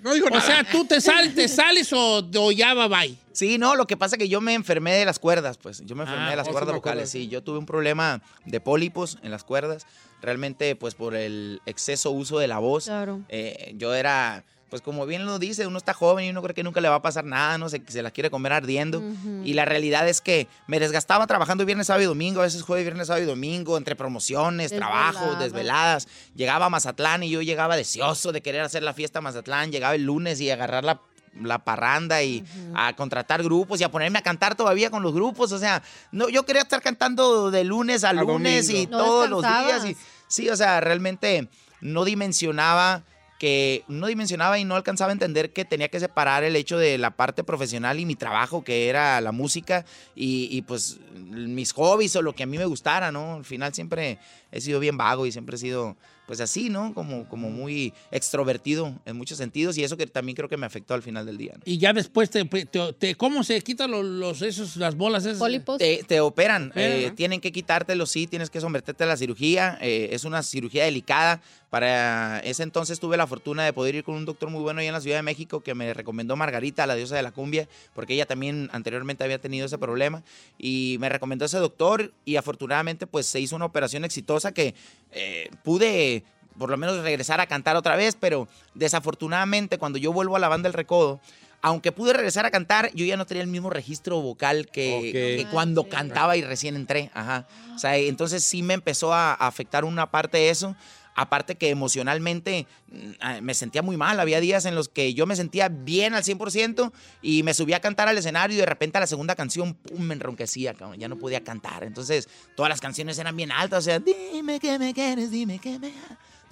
[0.02, 3.16] No digo o sea, tú te sales, te sales o, o ya va bye.
[3.32, 5.82] Sí, no, lo que pasa es que yo me enfermé de las cuerdas, pues.
[5.84, 7.10] Yo me enfermé Ah, de las oh, sí cuerdas vocales.
[7.10, 9.86] Sí, yo tuve un problema de pólipos en las cuerdas.
[10.20, 12.86] Realmente, pues por el exceso uso de la voz.
[12.86, 13.20] Claro.
[13.28, 16.62] Eh, yo era, pues como bien lo dice, uno está joven y uno cree que
[16.62, 19.02] nunca le va a pasar nada, no sé, que se la quiere comer ardiendo.
[19.44, 22.84] Y la realidad es que me desgastaba trabajando viernes, sábado y domingo, a veces jueves,
[22.84, 25.44] viernes, sábado y domingo, entre promociones, trabajos, Desvelada.
[25.44, 26.08] desveladas.
[26.34, 29.72] Llegaba a Mazatlán y yo llegaba deseoso de querer hacer la fiesta a Mazatlán.
[29.72, 31.00] Llegaba el lunes y agarrar la,
[31.40, 35.52] la parranda y a contratar grupos y a ponerme a cantar todavía con los grupos.
[35.52, 38.86] O sea, no, yo quería estar cantando de lunes a, A lunes y.
[38.86, 39.84] No todos los días.
[39.86, 41.48] Y, sí, o sea, realmente
[41.80, 43.02] no dimensionaba
[43.38, 46.98] que no dimensionaba y no alcanzaba a entender que tenía que separar el hecho de
[46.98, 52.22] la parte profesional y mi trabajo, que era la música, y, pues mis hobbies o
[52.22, 53.34] lo que a mí me gustara, ¿no?
[53.34, 54.18] Al final siempre
[54.50, 55.96] he sido bien vago y siempre he sido
[56.28, 56.94] pues así, ¿no?
[56.94, 60.92] Como, como muy extrovertido en muchos sentidos y eso que también creo que me afectó
[60.94, 61.54] al final del día.
[61.56, 61.62] ¿no?
[61.64, 65.38] Y ya después, te, te- te- ¿cómo se quitan los, los- esos, las bolas esas?
[65.38, 65.78] Pólipos.
[65.78, 67.14] Te, te operan, Operan, eh, ¿no?
[67.14, 69.78] tienen que quitártelo, sí, tienes que someterte a la cirugía.
[69.80, 71.40] eh, es una cirugía delicada.
[71.70, 74.86] Para ese entonces tuve la fortuna de poder ir con un doctor muy bueno ahí
[74.86, 78.14] en la Ciudad de México que me recomendó Margarita, la diosa de la cumbia, porque
[78.14, 80.22] ella también anteriormente había tenido ese problema.
[80.58, 84.74] Y me recomendó ese doctor y afortunadamente pues se hizo una operación exitosa que
[85.12, 86.17] eh, pude
[86.58, 90.48] por lo menos regresar a cantar otra vez, pero desafortunadamente cuando yo vuelvo a la
[90.48, 91.20] banda El Recodo,
[91.60, 95.46] aunque pude regresar a cantar, yo ya no tenía el mismo registro vocal que, que
[95.50, 97.10] cuando cantaba y recién entré.
[97.14, 97.46] Ajá.
[97.74, 100.76] O sea, entonces sí me empezó a, afectar una parte de eso.
[101.16, 104.20] Aparte que emocionalmente mm, ah, me sentía muy mal.
[104.20, 106.92] Había días en los que yo me sentía bien al 100%
[107.22, 110.00] y me subía a cantar al escenario y de repente a la segunda canción, pum,
[110.00, 110.76] me enronquecía.
[110.96, 111.82] Ya no podía cantar.
[111.82, 113.80] Entonces todas las canciones eran bien altas.
[113.80, 115.92] O sea, dime que me quieres, dime que me...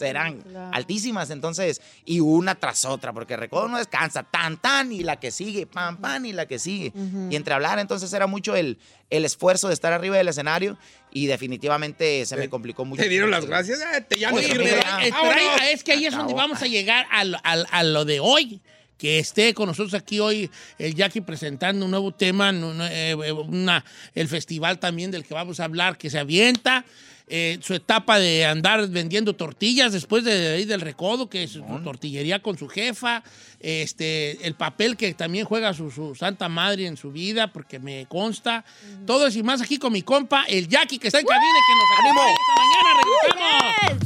[0.00, 0.70] Eran Claro.
[0.74, 5.30] altísimas, entonces, y una tras otra, porque Recodo no descansa, tan, tan, y la que
[5.30, 6.92] sigue, pam, pam, y la que sigue.
[6.94, 7.28] Ujú.
[7.30, 8.78] Y entre hablar, entonces era mucho el,
[9.11, 10.76] el esfuerzo de estar arriba del escenario
[11.12, 13.02] y definitivamente se me complicó mucho.
[13.02, 13.80] Te dieron las gracias.
[13.80, 15.61] Eh, te Oye, pero, ahí- Vámonos.
[15.70, 16.48] es que ahí es donde Acabó.
[16.48, 18.61] vamos a llegar a lo, al- a lo de hoy.
[18.98, 23.85] Que esté con nosotros aquí hoy el Jackie presentando un nuevo tema, no, eh, una-
[24.14, 26.82] el festival también del que vamos a hablar, que se avienta.
[27.28, 31.62] Eh, su etapa de andar vendiendo tortillas después de ahí del recodo, que es su
[31.82, 33.24] tortillería con su jefa,
[33.58, 38.06] este, el papel que también juega su, su santa madre en su vida, porque me
[38.06, 38.64] consta.
[39.06, 41.62] Todo eso y más aquí con mi compa, el Jackie, que está en cabina y
[41.66, 43.90] que nos acompaña esta mañana.
[43.90, 44.06] ¡Regresamos!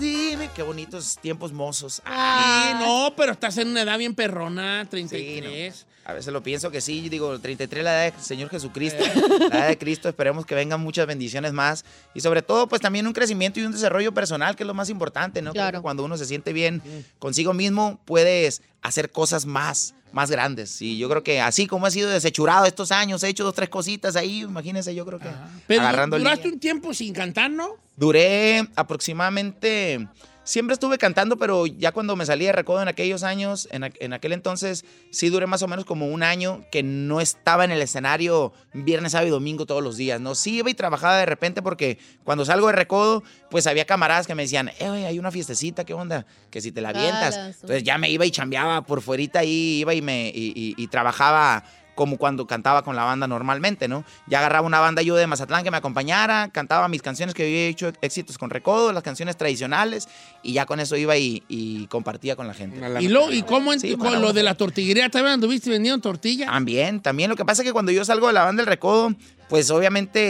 [0.00, 2.02] Dime, qué bonitos tiempos mozos.
[2.04, 5.86] Sí, no, pero estás en una edad bien perrona, 33.
[6.04, 9.04] A veces lo pienso que sí, yo digo, 33 la edad del Señor Jesucristo,
[9.50, 11.84] la edad de Cristo, esperemos que vengan muchas bendiciones más
[12.14, 14.88] y sobre todo pues también un crecimiento y un desarrollo personal que es lo más
[14.88, 15.52] importante, ¿no?
[15.52, 15.82] Claro.
[15.82, 16.82] cuando uno se siente bien
[17.18, 21.90] consigo mismo puedes hacer cosas más, más grandes y yo creo que así como he
[21.90, 25.28] sido desechurado estos años, he hecho dos, tres cositas ahí, imagínense, yo creo que
[25.66, 27.76] Pero agarrando duraste un tiempo sin cantar, ¿no?
[27.96, 30.08] Duré aproximadamente.
[30.48, 33.96] Siempre estuve cantando, pero ya cuando me salí de recodo en aquellos años, en, aqu-
[34.00, 37.70] en aquel entonces, sí duré más o menos como un año que no estaba en
[37.70, 40.34] el escenario viernes, sábado y domingo todos los días, ¿no?
[40.34, 44.34] Sí iba y trabajaba de repente porque cuando salgo de recodo, pues había camaradas que
[44.34, 46.24] me decían, eh, oye, hay una fiestecita, ¿qué onda?
[46.50, 47.34] Que si te la avientas.
[47.60, 50.86] Entonces ya me iba y chambeaba por fuerita ahí, iba y me y, y- y
[50.86, 51.62] trabajaba
[51.98, 54.04] como cuando cantaba con la banda normalmente, ¿no?
[54.28, 57.66] Ya agarraba una banda yo de Mazatlán que me acompañara, cantaba mis canciones que había
[57.66, 60.08] hecho éxitos con Recodo, las canciones tradicionales,
[60.44, 62.78] y ya con eso iba y, y compartía con la gente.
[63.00, 66.46] Y, lo, ¿y cómo en- Sí, con lo de la tortillería también anduviste vendiendo tortilla?
[66.46, 67.30] También, también.
[67.30, 69.12] Lo que pasa es que cuando yo salgo de la banda del Recodo,
[69.48, 70.20] pues obviamente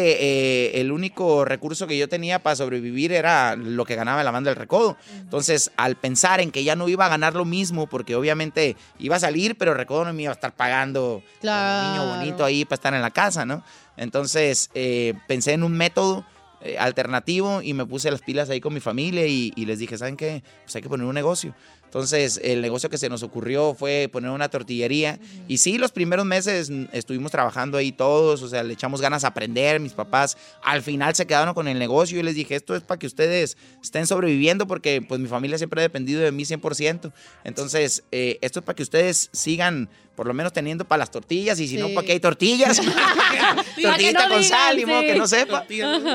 [0.70, 4.50] eh, el único recurso que yo tenía para sobrevivir era lo que ganaba la banda
[4.50, 4.96] del Recodo.
[5.18, 9.16] Entonces, al pensar en que ya no iba a ganar lo mismo, porque obviamente iba
[9.16, 11.88] a salir, pero Recodo no me iba a estar pagando Claro.
[11.90, 13.62] niño bonito ahí para estar en la casa, ¿no?
[13.96, 16.24] Entonces, eh, pensé en un método
[16.60, 19.98] eh, alternativo y me puse las pilas ahí con mi familia y, y les dije,
[19.98, 20.42] ¿saben qué?
[20.64, 21.54] Pues hay que poner un negocio.
[21.88, 25.18] Entonces, el negocio que se nos ocurrió fue poner una tortillería.
[25.48, 29.28] Y sí, los primeros meses estuvimos trabajando ahí todos, o sea, le echamos ganas a
[29.28, 29.80] aprender.
[29.80, 32.98] Mis papás al final se quedaron con el negocio y les dije, esto es para
[32.98, 37.10] que ustedes estén sobreviviendo porque pues mi familia siempre ha dependido de mí 100%.
[37.44, 39.88] Entonces, eh, esto es para que ustedes sigan
[40.18, 41.94] por lo menos teniendo para las tortillas y si no, Sí.
[41.94, 42.76] ¿para qué hay tortillas?
[43.80, 45.06] Tortillita no con digan, sal, ni modo sí.
[45.06, 45.64] que no sepa.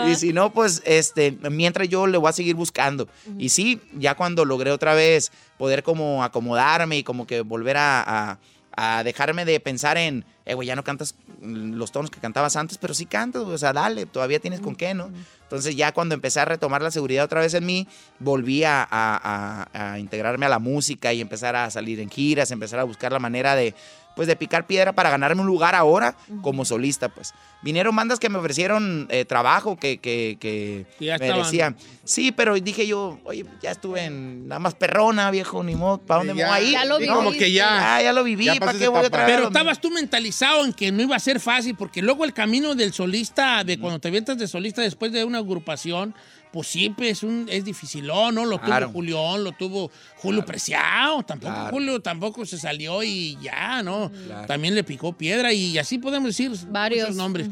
[0.09, 3.07] Y si no, pues este, mientras yo le voy a seguir buscando.
[3.39, 8.03] Y sí, ya cuando logré otra vez poder como acomodarme y como que volver a,
[8.31, 8.37] a-
[8.75, 12.77] a dejarme de pensar en, eh, güey, ya no cantas los tonos que cantabas antes,
[12.79, 15.11] pero sí cantas, o sea, dale, todavía tienes con qué, ¿no?
[15.53, 17.87] Entonces ya cuando empecé a retomar la seguridad otra vez en mí,
[18.17, 22.49] volví a, a- a- a integrarme a la música y empezar a salir en giras,
[22.49, 23.75] empezar a buscar la manera de,
[24.15, 27.33] pues, de picar piedra para ganarme un lugar ahora como solista, pues.
[27.61, 31.45] Vinieron bandas que me ofrecieron eh, trabajo, que, que, que ya me estaban.
[31.45, 35.99] decían, sí, pero dije yo, oye, ya estuve en nada más perrona, viejo, ni modo,
[35.99, 36.71] ¿para dónde me Ya, voy a ir?
[36.73, 37.15] Ya lo ¿No?
[37.15, 37.95] Como que ya.
[37.95, 39.27] Ah, ya lo viví, Ya ¿para qué voy a traer?
[39.35, 42.75] Pero estabas tú mentalizado en que no iba a ser fácil, porque luego el camino
[42.75, 46.13] del solista, de cuando te avientas de solista después de una agrupación,
[46.51, 48.45] pues siempre es un es dificilón, ¿no?
[48.45, 48.85] Lo Claro.
[48.87, 51.69] tuvo Julián, lo tuvo Julio Preciado, tampoco Claro.
[51.71, 54.11] Julio tampoco se salió y ya, ¿no?
[54.27, 54.47] Claro.
[54.47, 57.01] También le picó piedra y así podemos decir Varios.
[57.09, 57.49] muchos nombres.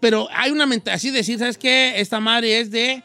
[0.00, 2.00] Pero hay una mentalidad, así decir, ¿sabes qué?
[2.00, 3.02] Esta madre es de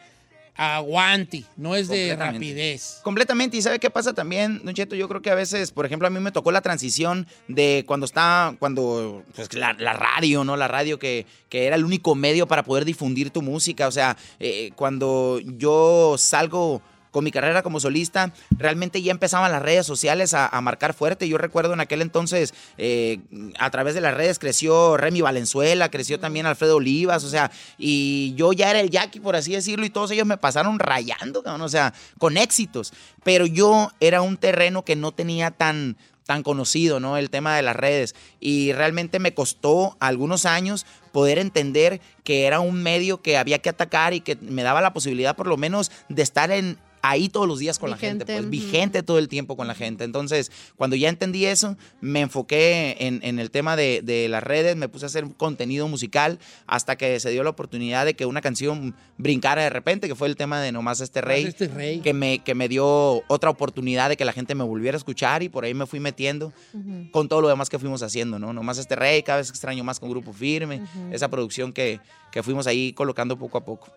[0.58, 3.00] aguante, no es de rapidez.
[3.04, 3.58] Completamente.
[3.58, 4.96] ¿Y sabe qué pasa también, Don Cheto?
[4.96, 8.06] Yo creo que a veces, por ejemplo, a mí me tocó la transición de cuando
[8.06, 10.58] estaba, cuando, pues la, la radio, ¿no?
[10.58, 13.88] La radio que, que era el único medio para poder difundir tu música.
[13.88, 19.62] O sea, eh, cuando yo salgo con mi carrera como solista, realmente ya empezaban las
[19.62, 21.28] redes sociales a, a marcar fuerte.
[21.28, 23.20] Yo recuerdo en aquel entonces, eh,
[23.60, 28.34] a través de las redes creció Remy Valenzuela, creció también Alfredo Olivas, o sea, y
[28.36, 31.62] yo ya era el Jackie, por así decirlo, y todos ellos me pasaron rayando, cabrón,
[31.62, 32.94] o sea, con éxitos.
[33.24, 37.18] Pero yo era un terreno que no tenía tan tan conocido, ¿no?
[37.18, 38.14] El tema de las redes.
[38.40, 43.70] Y realmente me costó algunos años poder entender que era un medio que había que
[43.70, 46.78] atacar y que me daba la posibilidad por lo menos de estar en
[47.10, 49.76] ahí todos los días con la gente, Vigente, pues vigente todo el tiempo con la
[49.76, 50.04] gente.
[50.04, 54.76] Entonces, cuando ya entendí eso, me enfoqué en, en el tema de, de las redes,
[54.76, 58.42] me puse a hacer contenido musical hasta que se dio la oportunidad de que una
[58.42, 62.00] canción brincara de repente, que fue el tema de Nomás este rey Este rey.
[62.00, 65.44] que me, que me dio otra oportunidad de que la gente me volviera a escuchar
[65.44, 66.54] y por ahí me fui metiendo
[67.12, 68.54] con todo lo demás que fuimos haciendo, ¿no?
[68.54, 72.00] Nomás este rey, cada vez extraño más con Grupo Firme, esa producción que,
[72.32, 73.88] que fuimos ahí colocando poco a poco.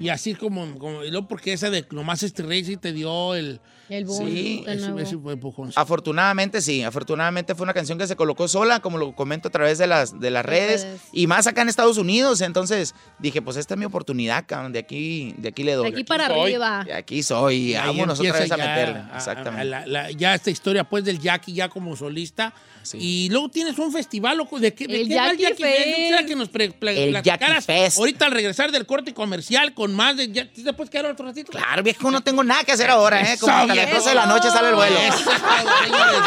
[0.00, 3.34] Y así como, como y luego porque esa de nomás este rey sí te dio
[3.34, 3.60] el...
[3.88, 5.70] El boom Sí, de ese- ese fue empujón.
[5.76, 9.78] Afortunadamente sí, afortunadamente fue una canción que se colocó sola, como lo comento a través
[9.78, 11.00] de las, de las redes, redes.
[11.12, 14.80] y más acá en Estados Unidos, entonces dije, pues esta es mi oportunidad, cabrón, de
[14.80, 15.88] aquí, de aquí le De doy.
[15.92, 16.40] aquí para soy.
[16.40, 16.82] arriba.
[16.84, 18.98] De aquí soy, Ahí vámonos otra vez a ya meterle.
[18.98, 19.60] a- a- Exactamente.
[19.60, 22.52] a la- la- ya esta historia pues del Jackie ya como solista.
[22.82, 22.98] Sí.
[23.00, 24.58] Y luego tienes un festival, loco.
[24.60, 25.74] ¿De qué, de El qué el Jackie Jackie Fest?
[25.76, 25.86] Fest.
[25.88, 26.48] Yo quisiera que nos
[26.80, 27.98] El Jackie Fest.
[27.98, 30.30] ahorita al regresar del corte comercial con más de...
[30.32, 31.52] ya- ¿Después quedar otro ratito?
[31.52, 33.36] Claro, viejo, no tengo nada que hacer ahora, ¿eh?
[33.38, 33.96] Como hasta las viejo.
[33.98, 34.98] 12 de la noche sale el vuelo.
[34.98, 35.30] Eso.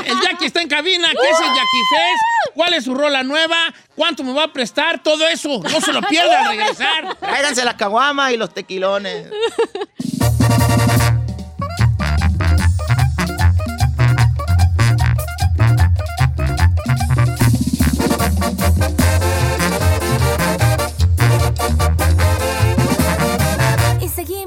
[0.06, 1.08] El Jackie está en cabina.
[1.10, 2.54] ¿Qué es el Jackie Fest?
[2.56, 3.58] ¿Cuál es su rola nueva?
[3.95, 5.02] ¿Cuánto me va a prestar?
[5.04, 5.62] Todo eso.
[5.63, 7.15] No se lo pierda al regresar.
[7.19, 9.28] Tráiganse la caguama y los tequilones.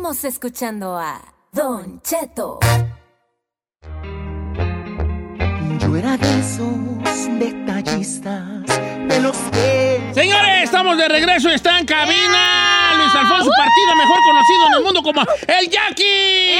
[0.02, 2.58] Seguimos escuchando a Don Cheto.
[5.78, 8.66] Yo era de esos detallistas
[9.08, 11.48] de los que Señores, estamos de regreso.
[11.50, 16.56] Está en cabina Luis Alfonso Partido, mejor conocido en el mundo como el Jackie.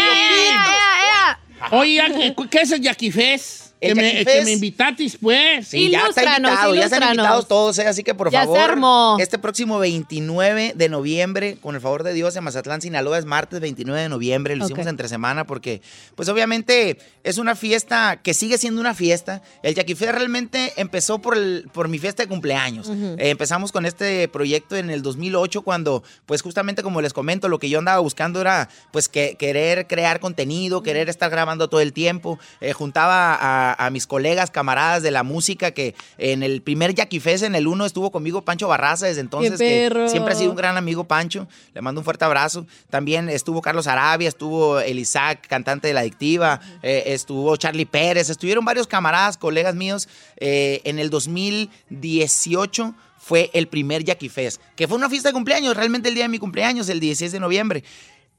[1.72, 3.71] Oye, Jackie, ¿qué es el Jackie Fest?
[3.82, 5.66] Que, me, que me invitatis, pues.
[5.66, 7.86] Sí, ya está invitado, ya están invitados todos, ¿eh?
[7.88, 9.16] así que por Ya se favor, armó.
[9.18, 13.60] este próximo 29 de noviembre, con el favor de Dios, en Mazatlán, Sinaloa, es martes
[13.60, 15.82] 29 de noviembre, lo hicimos entre semana porque,
[16.14, 19.42] pues obviamente, es una fiesta que sigue siendo una fiesta.
[19.62, 22.88] El Jackie Fest realmente empezó por, el- por mi fiesta de cumpleaños.
[22.88, 27.58] Eh, empezamos con este proyecto en el 2008 cuando, pues justamente como les comento, lo
[27.58, 31.92] que yo andaba buscando era, pues, que, querer crear contenido, querer estar grabando todo el
[31.92, 32.38] tiempo.
[32.60, 37.20] Eh, juntaba a, a mis colegas, camaradas de la música que en el primer Jackie
[37.20, 40.56] Fest, en el 1, estuvo conmigo Pancho Barraza desde entonces, que siempre ha sido un
[40.56, 41.48] gran amigo Pancho.
[41.74, 42.66] Le mando un fuerte abrazo.
[42.90, 48.30] También estuvo Carlos Arabia, estuvo el Isaac, cantante de La Adictiva, eh, estuvo Charlie Pérez,
[48.30, 50.08] estuvieron varios camaradas, colegas míos.
[50.36, 55.76] eh, en el 2018 fue el primer Jackie Fest, que fue una fiesta de cumpleaños,
[55.76, 57.84] realmente el día de mi cumpleaños, el 16 de noviembre.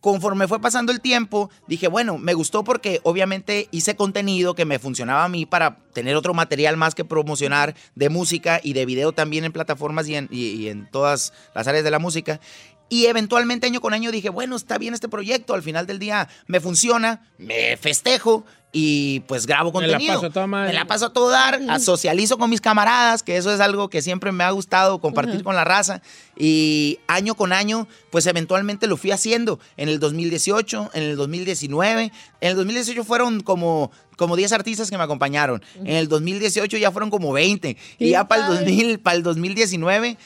[0.03, 4.77] Conforme fue pasando el tiempo, dije, bueno, me gustó porque obviamente hice contenido que me
[4.77, 9.13] funcionaba a mí para tener otro material más que promocionar de música y de video
[9.13, 10.15] también en plataformas y
[10.67, 12.41] en, todas las áreas de la música.
[12.89, 16.27] Y eventualmente año con año dije, bueno, está bien este proyecto, al final del día
[16.47, 18.43] me funciona, me festejo
[18.75, 20.15] y pues grabo Me la contenido.
[20.15, 20.67] paso a toda madre.
[20.69, 23.88] Me la paso a todo dar, a- socializo con mis camaradas, que eso es algo
[23.89, 26.01] que siempre me ha gustado compartir con la raza.
[26.36, 29.59] Y año con año, pues eventualmente lo fui haciendo.
[29.77, 32.12] En el 2018, en el 2019.
[32.41, 35.62] En el 2018 fueron como, como 10 artistas que me acompañaron.
[35.75, 37.77] En el 2018 ya fueron como 20.
[37.99, 38.65] Y ya para el, padre.
[38.65, 40.17] 2000, para el 2019,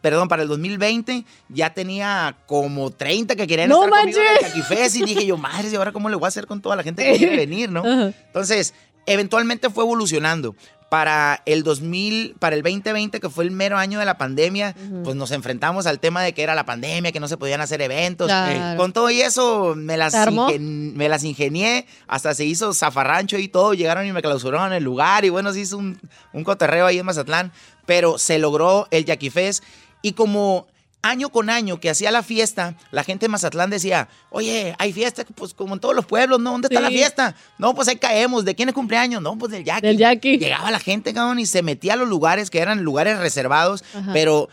[0.00, 4.96] perdón, para el 2020, ya tenía como 30 que querían ¡No estar conmigo en el.
[4.96, 7.02] Y dije yo, madre, ¿y ahora cómo le voy a hacer con toda la gente
[7.04, 7.82] que quiere venir, no?
[8.26, 8.74] Entonces,
[9.06, 10.54] eventualmente fue evolucionando.
[10.88, 15.16] Para el 2000, para el 2020, que fue el mero año de la pandemia, pues
[15.16, 18.28] nos enfrentamos al tema de que era la pandemia, que no se podían hacer eventos.
[18.28, 18.78] Claro.
[18.78, 23.74] Con todo y eso, me las, me las ingenié, hasta se hizo zafarrancho y todo,
[23.74, 25.98] llegaron y me clausuraron el lugar y bueno, se hizo un,
[26.32, 27.50] un coterreo ahí en Mazatlán,
[27.84, 29.64] pero se logró el Jackie Fest
[30.02, 30.68] y como
[31.02, 35.24] año con año que hacía la fiesta, la gente de Mazatlán decía, oye, hay fiesta,
[35.34, 36.50] pues como en todos los pueblos, ¿no?
[36.52, 37.36] ¿Dónde está la fiesta?
[37.58, 38.44] No, pues ahí caemos.
[38.44, 39.22] ¿De quién es cumpleaños?
[39.22, 39.86] No, pues del Jackie.
[39.86, 40.38] Del Jackie.
[40.38, 44.10] Llegaba la gente, cabrón, y se metía a los lugares que eran lugares reservados, Ajá.
[44.12, 44.48] pero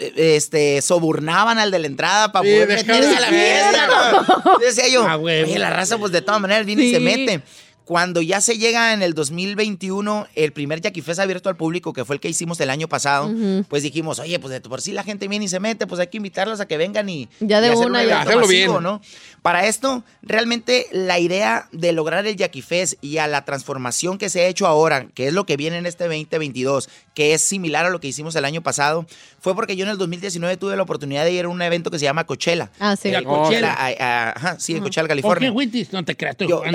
[0.00, 4.58] eh, este, sobornaban al de la entrada para Sí, poder meterse a la fiesta.
[4.60, 7.42] Decía yo, Ah, oye, la raza, pues de todas maneras viene y se mete.
[7.84, 12.04] Cuando ya se llega en el 2021, el primer Jackie Fest abierto al público, que
[12.04, 13.64] fue el que hicimos el año pasado, Ujú.
[13.68, 16.06] pues dijimos, oye, pues de por sí la gente viene y se mete, pues hay
[16.06, 18.22] que invitarlos a que vengan y, Ya de y hacer una, un ya.
[18.22, 18.82] Hacerlo masivo, bien.
[18.82, 19.00] ¿no?
[19.42, 24.30] Para esto, realmente la idea de lograr el Jackie Fest y a la transformación que
[24.30, 27.84] se ha hecho ahora, que es lo que viene en este 2022, que es similar
[27.84, 29.04] a lo que hicimos el año pasado,
[29.40, 31.98] fue porque yo en el 2019 tuve la oportunidad de ir a un evento que
[31.98, 32.70] se llama Coachella.
[32.80, 33.08] Ah, sí.
[33.10, 33.74] Eh, Coachella.
[33.74, 35.52] a- a- ajá, sí, en Coachella, ¿Por qué, California.
[35.52, 35.92] Wintis?
[35.92, 36.72] No te creas, estoy Yo, yo-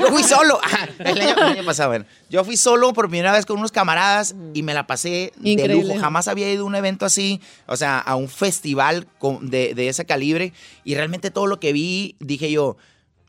[0.00, 0.58] yo fui solo.
[0.62, 2.04] Ajá, El año, el año pasado, bueno.
[2.30, 5.94] Yo fui solo por primera vez con unos camaradas y me la pasé de Increíble.
[5.94, 6.00] lujo.
[6.00, 9.06] Jamás había ido a un evento así, o sea, a un festival
[9.42, 10.52] de, de ese calibre.
[10.84, 12.76] Y realmente todo lo que vi, dije yo,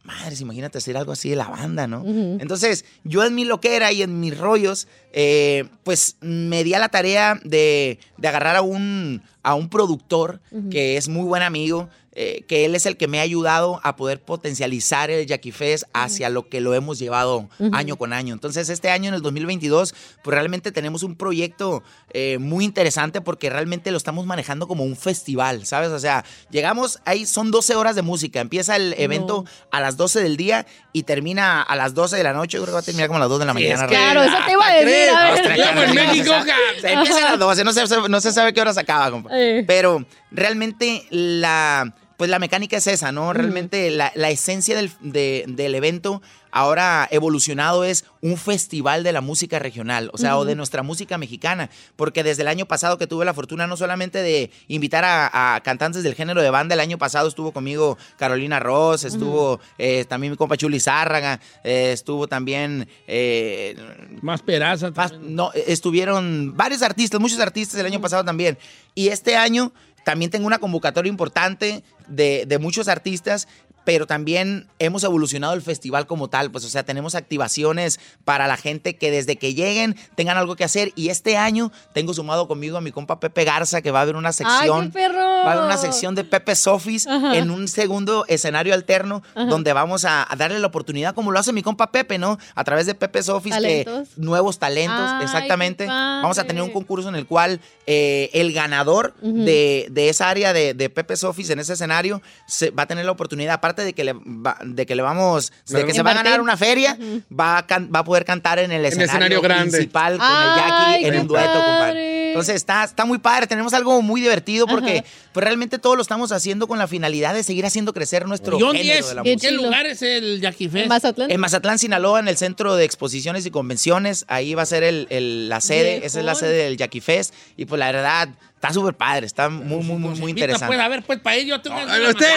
[0.04, 2.04] madres, imagínate hacer algo así de la banda, ¿no?
[2.06, 6.90] Entonces, yo en mi loquera y en mis rollos, eh, pues me di a la
[6.90, 12.46] tarea de, de agarrar a un, a un productor que es muy buen amigo, eh,
[12.48, 16.30] que él es el que me ha ayudado a poder potencializar el Jackie Fest hacia
[16.30, 17.70] lo que lo hemos llevado Ujú.
[17.74, 18.34] año con año.
[18.34, 23.50] Entonces, este año, en el 2022, pues realmente tenemos un proyecto eh, muy interesante porque
[23.50, 25.90] realmente lo estamos manejando como un festival, ¿sabes?
[25.90, 28.40] O sea, llegamos, ahí son 12 horas de música.
[28.40, 32.32] Empieza el evento a las 12 del día y termina a las 12 de la
[32.34, 32.58] noche.
[32.58, 33.76] Yo creo que va a terminar como a las 2 de la Sí, mañana.
[33.76, 35.34] es que- Claro, eso te iba a decir, a ver.
[35.34, 36.52] Ostras, Luego en no México, sabe.
[36.52, 36.58] ja.
[36.82, 39.30] Se empieza a las 12, no se, no se sabe qué hora se acaba, compa.
[39.34, 39.64] Eh.
[39.68, 43.34] Pero realmente la, pues la mecánica es esa, ¿no?
[43.34, 49.20] Realmente la, la esencia del, de- del evento ahora evolucionado es un festival de la
[49.20, 53.08] música regional, o sea, o de nuestra música mexicana, porque desde el año pasado que
[53.08, 56.80] tuve la fortuna no solamente de invitar a, a cantantes del género de banda, el
[56.80, 62.28] año pasado estuvo conmigo Carolina Ross, estuvo eh, también mi compa Chuli Zárraga, eh, estuvo
[62.28, 62.88] también...
[63.06, 63.76] eh,
[64.22, 64.92] más Peraza.
[65.22, 68.58] no, estuvieron varios artistas, muchos artistas el año pasado también.
[68.94, 69.74] Y este año
[70.06, 73.48] también tengo una convocatoria importante de, de muchos artistas.
[73.86, 78.58] Pero también hemos evolucionado el festival como tal, pues o sea, tenemos activaciones para la
[78.58, 80.92] gente que desde que lleguen tengan algo que hacer.
[80.96, 84.16] Y este año tengo sumado conmigo a mi compa Pepe Garza, que va a haber
[84.16, 84.92] una sección.
[84.94, 85.08] ¡Ay!
[85.12, 87.38] Va a haber una sección de Pepe Sofis Ajá.
[87.38, 89.46] en un segundo escenario alterno Ajá.
[89.46, 92.38] donde vamos a, a darle la oportunidad, como lo hace mi compa Pepe, ¿no?
[92.56, 93.86] A través de Pepe Sofis, que
[94.18, 95.86] nuevos talentos, Ay, exactamente.
[95.86, 100.54] Vamos a tener un concurso en el cual eh, el ganador de, de esa área
[100.54, 103.94] de, de Pepe Sofis en ese escenario se, va a tener la oportunidad, aparte de
[103.94, 106.98] que le, va- de que le vamos, de que se va a ganar una feria,
[107.38, 109.72] va, a can- va a poder cantar en el escenario, escenario grande.
[109.72, 110.56] principal con Ay, el
[111.02, 111.80] Jackie en un dueto, compadre.
[111.80, 112.16] padre.
[112.36, 115.08] Entonces está, está muy padre, tenemos algo muy divertido porque Ajá.
[115.32, 118.60] pues, realmente todo lo estamos haciendo con la finalidad de seguir haciendo crecer nuestro ¿Y
[118.60, 119.08] dónde género es?
[119.10, 119.50] de la ¿En música.
[119.50, 120.84] qué lugar es el Jackie Fest?
[120.84, 121.32] En Mazatlán.
[121.32, 124.26] En Mazatlán, Sinaloa, en el Centro de Exposiciones y Convenciones.
[124.28, 126.06] Ahí va a ser el, el- la sede.
[126.06, 127.34] Esa es la sede del Jackie Fest.
[127.56, 129.26] Y pues la verdad, está súper padre.
[129.28, 130.68] Está muy, muy, muy, muy interesante.
[130.68, 132.28] Pues, a ver, pues, para ello tengo Pero usted,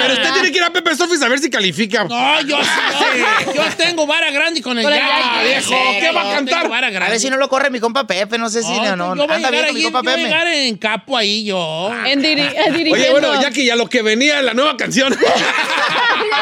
[0.00, 2.04] pero usted tiene que ir a Pepe Sofis a ver si califica.
[2.04, 2.70] No, yo sí.
[3.54, 5.68] Yo tengo vara grande con el Con el Jackie, Jackie, viejo.
[5.68, 7.02] sí, ¿Qué va a yo cantar?
[7.02, 8.38] A ver si no lo corre mi compa Pepe.
[8.38, 9.86] No sé si no, no, yo voy a anda llegar bien con ahí, mi yo
[9.92, 10.28] compa voy a Pepe.
[10.28, 11.90] llegar en capo ahí yo.
[12.06, 15.16] En diri- eh, Oye, bueno, Jackie, ya lo que venía, la nueva canción.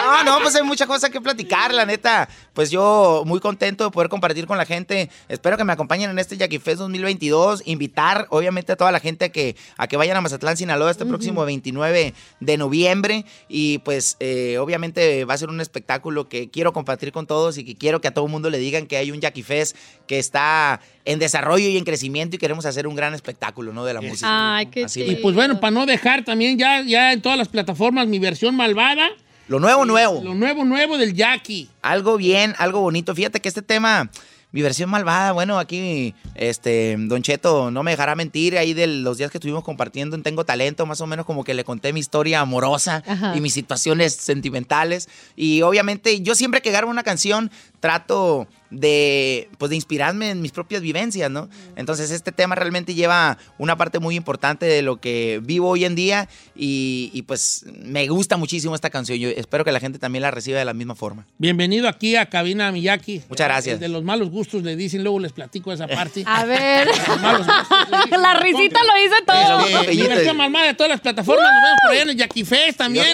[0.05, 2.29] No, no, pues hay muchas cosas que platicar, la neta.
[2.55, 5.11] Pues yo muy contento de poder compartir con la gente.
[5.29, 7.63] Espero que me acompañen en este Jackie Fest 2022.
[7.67, 11.07] Invitar, obviamente, a toda la gente a que, a que vayan a Mazatlán, Sinaloa, este
[11.07, 13.25] próximo 29 de noviembre.
[13.49, 17.65] Y pues, eh, obviamente, va a ser un espectáculo que quiero compartir con todos y
[17.65, 19.77] que quiero que a todo el mundo le digan que hay un Jackie Fest
[20.07, 23.85] que está en desarrollo y en crecimiento y queremos hacer un gran espectáculo, ¿no?
[23.85, 24.57] De la música.
[24.57, 27.49] Ay, qué Así Y pues bueno, para no dejar también ya, ya en todas las
[27.49, 29.09] plataformas mi versión malvada.
[29.51, 30.23] Lo nuevo, nuevo.
[30.23, 31.69] Lo nuevo, nuevo del Jackie.
[31.83, 33.17] Algo bien, algo bonito.
[33.17, 34.09] Fíjate que este tema,
[34.53, 38.57] mi versión malvada, bueno, aquí, este, Don Cheto no me dejará mentir.
[38.57, 41.55] Ahí de los días que estuvimos compartiendo en Tengo Talento, más o menos como que
[41.55, 43.37] le conté mi historia amorosa Ajá.
[43.37, 45.09] y mis situaciones sentimentales.
[45.35, 50.53] Y obviamente, yo siempre que grabo una canción, trato de, pues, de inspirarme en mis
[50.53, 51.49] propias vivencias, ¿no?
[51.77, 55.95] Entonces, este tema realmente lleva una parte muy importante de lo que vivo hoy en
[55.95, 59.19] día y, y, pues me gusta muchísimo esta canción.
[59.19, 61.27] Yo espero que la gente también la reciba de la misma forma.
[61.39, 63.23] Bienvenido aquí a Cabina Miyaki.
[63.29, 63.75] Muchas gracias.
[63.75, 66.23] El de los malos gustos le dicen, luego les platico esa parte.
[66.27, 66.89] A ver.
[67.09, 67.79] Los malos gustos.
[68.21, 69.83] La risita lo hice todo.
[69.83, 71.51] Eh, mi versión malvada de todas las plataformas.
[71.53, 73.07] Nos vemos por allá en el Jackie Fest también.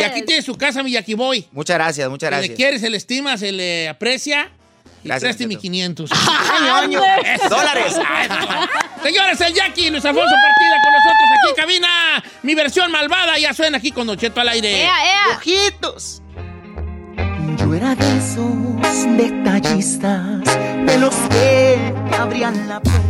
[0.00, 1.46] Y aquí tiene su casa, mi Jackie Boy.
[1.52, 2.56] Muchas gracias, muchas Se le gracias.
[2.56, 4.50] quiere, se le estima, se le aprecia.
[5.04, 5.60] Y Gracias, mi Cheto.
[5.60, 6.10] 500.
[6.64, 7.00] Ñoño.
[7.50, 7.94] Dólares.
[9.02, 12.24] Señores, el Jackie Luis Alfonso Partida con nosotros aquí en cabina.
[12.42, 14.82] Mi versión malvada ya suena aquí con Don Cheto al aire.
[14.82, 15.36] ¡Ea, ea!
[15.36, 16.22] Ojitos.
[17.58, 20.42] Yo era de esos detallistas,
[20.86, 23.04] de los que abrían la puerta.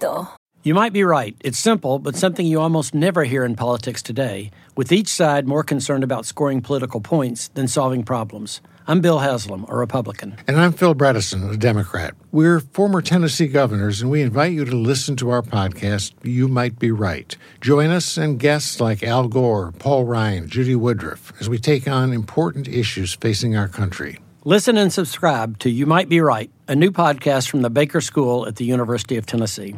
[0.00, 0.26] Don
[0.62, 1.36] You might be right.
[1.40, 5.62] It's simple, but something you almost never hear in politics today, with each side more
[5.62, 8.60] concerned about scoring political points than solving problems.
[8.88, 10.36] I'm Bill Haslam, a Republican.
[10.46, 12.14] And I'm Phil Bredesen, a Democrat.
[12.30, 16.78] We're former Tennessee governors, and we invite you to listen to our podcast, You Might
[16.78, 17.36] Be Right.
[17.60, 22.12] Join us and guests like Al Gore, Paul Ryan, Judy Woodruff, as we take on
[22.12, 24.18] important issues facing our country.
[24.48, 28.46] Listen and subscribe to You Might Be Right, a new podcast from the Baker School
[28.46, 29.74] at the University of Tennessee.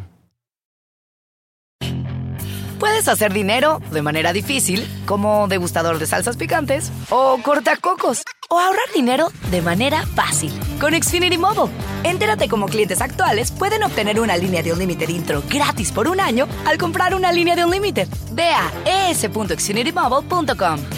[2.79, 8.93] Puedes hacer dinero de manera difícil, como degustador de salsas picantes, o cortacocos, o ahorrar
[8.95, 11.73] dinero de manera fácil con Xfinity Mobile.
[12.05, 16.47] Entérate cómo clientes actuales pueden obtener una línea de Unlimited intro gratis por un año
[16.67, 18.07] al comprar una línea de Unlimited.
[18.33, 18.71] Ve a
[19.11, 20.98] es.xfinitymobile.com.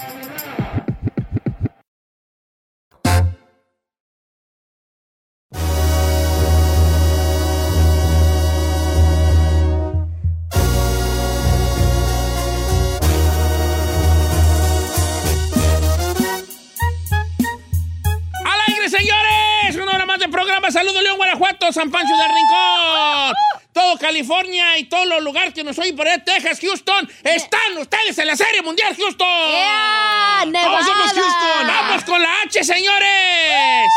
[21.81, 23.33] San Pancho del Rincón.
[23.73, 27.09] Todo California y todos los lugares que nos oyen por ahí, Texas, Houston.
[27.23, 29.27] Están ustedes en la Serie Mundial, Houston.
[29.49, 30.43] ¡Yeah!
[30.45, 31.11] ¡Vamos, somos!
[31.11, 31.67] Houston!
[31.67, 33.87] ¡Vamos con la H, señores!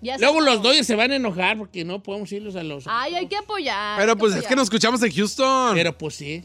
[0.00, 2.84] Ya Luego los Dodgers se van a enojar porque no podemos irlos a los...
[2.88, 3.96] Ay, hay que apoyar.
[3.96, 5.76] Pero pues es que nos escuchamos en Houston.
[5.76, 6.42] Pero pues sí.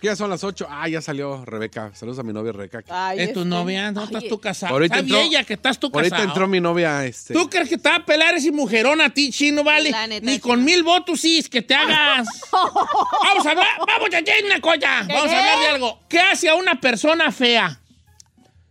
[0.00, 0.66] Que ya son las 8.
[0.70, 1.90] Ah, ya salió Rebeca.
[1.94, 2.84] Saludos a mi novia Rebeca.
[2.88, 3.90] Ay, ¿Es tu este- novia?
[3.90, 4.74] ¿No estás tú casado?
[4.74, 6.28] Ahorita entró- ella que estás tú Ahorita casado.
[6.30, 7.34] entró mi novia, este.
[7.34, 9.90] ¿Tú crees que te va a pelar ese mujerón a ti, chino, vale?
[9.90, 10.40] La neta, Ni sí.
[10.40, 12.28] con mil votos, sí, es que te hagas.
[12.52, 15.04] vamos a hablar, vamos a hacer una cosa.
[15.06, 15.12] ¿Qué?
[15.14, 16.00] Vamos a hablar de algo.
[16.08, 17.80] ¿Qué hace a una persona fea?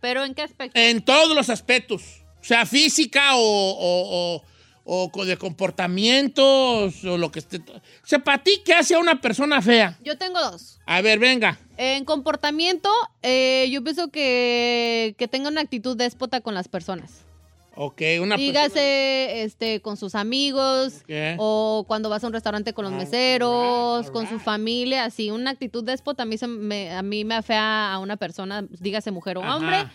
[0.00, 0.78] ¿Pero en qué aspecto?
[0.80, 2.02] En todos los aspectos.
[2.40, 4.44] O sea, física o, o, o-
[4.90, 7.58] o de comportamientos o lo que esté.
[7.58, 9.98] O sea, para ti, ¿qué hace a una persona fea?
[10.02, 10.80] Yo tengo dos.
[10.86, 11.58] A ver, venga.
[11.76, 12.88] En comportamiento,
[13.22, 17.26] eh, yo pienso que, que tenga una actitud déspota con las personas.
[17.74, 21.04] Ok, una Dígase este, con sus amigos
[21.36, 25.30] o cuando vas a un restaurante con los meseros, con su familia, así.
[25.30, 29.10] Una actitud déspota a mí, se me, a mí me afea a una persona, dígase
[29.10, 29.56] mujer o Ajá.
[29.56, 29.86] hombre.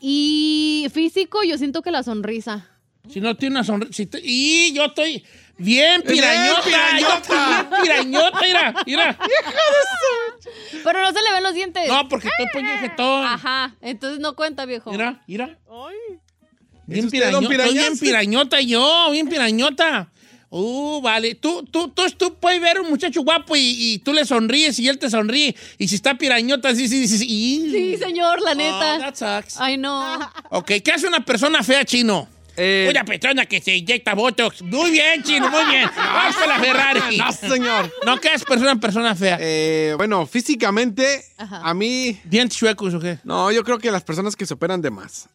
[0.00, 2.68] Y físico, yo siento que la sonrisa.
[3.08, 4.04] Si no tiene una sonrisa.
[4.22, 5.24] y yo estoy
[5.58, 6.62] bien Bien pirañota.
[6.62, 7.68] pirañota.
[7.70, 9.18] Yo pirañota, mira, mira.
[10.84, 11.88] Pero no se le ven los dientes.
[11.88, 13.24] No, porque estoy pues jetón.
[13.24, 14.90] Ajá, entonces no cuenta, viejo.
[14.90, 15.58] Mira, mira.
[15.70, 16.18] Ay.
[16.86, 17.52] Bien pirañota.
[17.54, 20.08] Estoy bien pirañota yo, bien pirañota.
[20.54, 21.34] Uh, vale.
[21.34, 23.60] Tú, tú, tú, tú puedes ver a un muchacho guapo y,
[23.94, 25.56] y tú le sonríes y él te sonríe.
[25.78, 27.20] Y si está pirañota, sí, sí, dices.
[27.20, 28.96] Sí, Sí, señor, la neta.
[28.96, 29.58] Oh, that sucks.
[29.58, 30.18] Ay, no.
[30.50, 32.28] Ok, ¿qué hace una persona fea, chino?
[32.56, 34.62] Eh, Una persona que se inyecta botox.
[34.62, 35.88] Muy bien, chino, muy bien.
[35.96, 37.00] Vamos con la Ferrari.
[37.18, 37.92] No, señor.
[38.04, 39.38] No, ¿qué es persona, persona fea?
[39.40, 41.62] Eh, bueno, físicamente, Ajá.
[41.64, 42.20] a mí.
[42.24, 43.18] ¿Dientes chuecos o qué?
[43.24, 45.28] No, yo creo que las personas que se operan de más.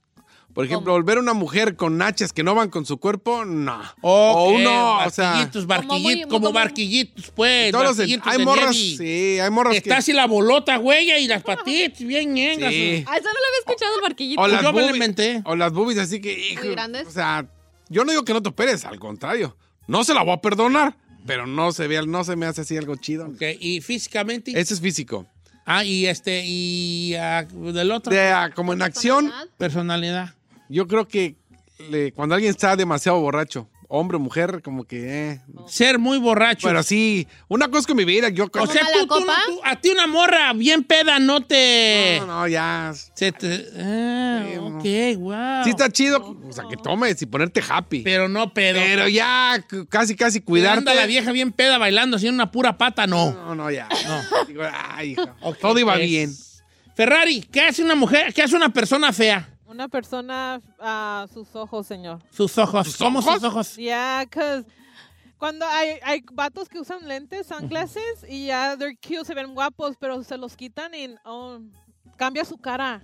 [0.57, 3.79] Por ejemplo, volver a una mujer con nachas que no van con su cuerpo, no.
[4.01, 5.29] o uno, o sea.
[5.33, 7.71] barquillitos, barquillitos, Como muy- como como- barquillitos, pues.
[7.71, 9.77] todos los- barquillitos hay de morras, sí, hay morras que.
[9.77, 12.73] Está así la bolota, güey, y las patitas bien ñengas.
[12.73, 13.05] Sí.
[13.07, 14.41] Ah, eso no lo había escuchado el barquillito.
[14.41, 15.41] O las, yo me boobies- inventé.
[15.45, 17.07] o las boobies, así que, hijo, Muy grandes.
[17.07, 17.45] O sea,
[17.89, 19.55] yo no digo que no te operes, al contrario.
[19.85, 20.97] No se la voy a perdonar,
[21.27, 23.27] pero no se ve, no se me hace así algo chido.
[23.27, 24.59] Ok, y físicamente.
[24.59, 25.27] Ese es físico.
[25.69, 28.11] Ah, y este, y ah, del otro.
[28.11, 30.33] De, ah, como en acción, Personalidad.
[30.69, 31.35] Yo creo que
[31.89, 35.29] le- cuando alguien está demasiado borracho, hombre o mujer, como que...
[35.31, 35.41] eh.
[35.67, 36.67] Ser muy borracho.
[36.67, 38.45] Pero sí, una cosa con mi vida, yo...
[38.51, 42.17] o sea, ¿Como tú, tú, tú- a ti una morra bien peda no te...
[42.19, 42.91] no, no, ya...
[43.13, 45.63] se te ah, Sí, ok, wow.
[45.63, 48.01] Sí está chido, o sea, que tomes y ponerte happy.
[48.01, 48.77] Pero no pedo.
[48.81, 50.81] Pero ya casi, casi Cuidarte.
[50.83, 50.99] cuidarte.
[50.99, 53.31] la vieja bien peda bailando así en una pura pata, no.
[53.31, 53.87] No, no, ya.
[54.05, 54.45] No.
[54.47, 56.05] Digo, ay, hija, Ok, Todo iba pues.
[56.05, 56.31] bien.
[56.95, 58.33] Ferrari, ¿qué hace una mujer?
[58.33, 59.49] ¿Qué hace una persona fea?
[59.67, 62.19] Una persona a sus ojos, señor.
[62.31, 62.95] Sus ojos.
[62.97, 63.75] ¿Cómo sus ojos?
[63.75, 64.65] Yeah, cause
[65.37, 69.95] cuando hay, hay vatos que usan lentes, sunglasses, y ya they're cute, se ven guapos,
[69.99, 71.59] pero se los quitan y oh,
[72.15, 73.03] cambia su cara.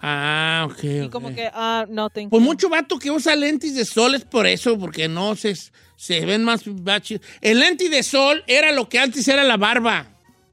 [0.00, 0.84] Ah, ok.
[0.84, 1.12] Y ok.
[1.12, 2.46] como que, ah, no, thank Pues you.
[2.46, 5.54] mucho vato que usa lentes de sol es por eso, porque no se,
[5.96, 6.62] se ven más,
[7.02, 7.26] chidos.
[7.40, 10.06] El lente de sol era lo que antes era la barba.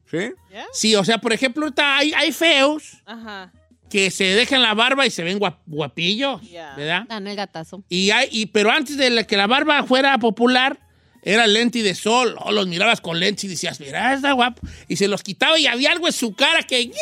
[0.10, 0.34] ¿Sí?
[0.50, 0.66] Yeah?
[0.74, 3.54] Sí, o sea, por ejemplo, hay, hay feos Ajá.
[3.92, 6.76] Que se dejan la barba y se ven guap- guapillos, Yeah.
[6.76, 7.04] ¿verdad?
[7.08, 7.84] Dan el gatazo.
[7.90, 10.80] Y hay, y, pero antes de la- que la barba fuera popular,
[11.24, 12.36] era lente de sol.
[12.40, 14.62] O los mirabas con lentes y decías, mira, está guapo.
[14.88, 16.88] Y se los quitaba y había algo en su cara que...
[16.88, 16.94] No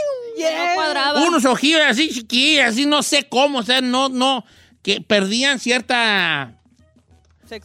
[0.75, 1.21] cuadraba.
[1.25, 4.43] Unos ojillos así chiquillos, así no sé cómo, o sea, no, no,
[4.81, 6.59] que perdían cierta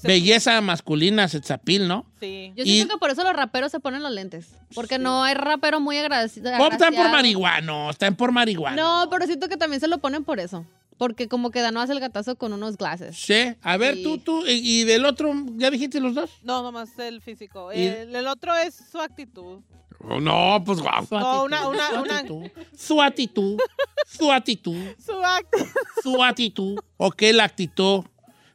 [0.02, 2.06] belleza masculina, sexapil, ¿no?
[2.20, 2.52] Sí.
[2.56, 4.48] Yo Y- siento que por eso los raperos se ponen los lentes.
[4.74, 6.50] Porque no hay rapero muy agradecido.
[6.56, 7.90] ¿Cómo están por marihuana?
[7.90, 8.76] Están por marihuana.
[8.76, 10.64] No, pero siento que también se lo ponen por eso.
[10.96, 13.16] Porque como que no hace el gatazo con unos glasses.
[13.16, 14.02] Sí, a ver, Sí.
[14.04, 16.30] tú, tú, y, y del otro, ¿ya dijiste los dos?
[16.44, 17.72] No, nomás el físico.
[17.72, 19.58] Y- El, el otro es su actitud.
[20.06, 21.04] Oh, no, pues guau.
[21.06, 23.58] Su No, actitud, una- una- su una- actitud, Su actitud.
[24.06, 24.76] Su actitud.
[25.04, 25.58] Su acto.
[26.02, 26.78] Su actitud.
[26.98, 28.04] Ok, la actitud.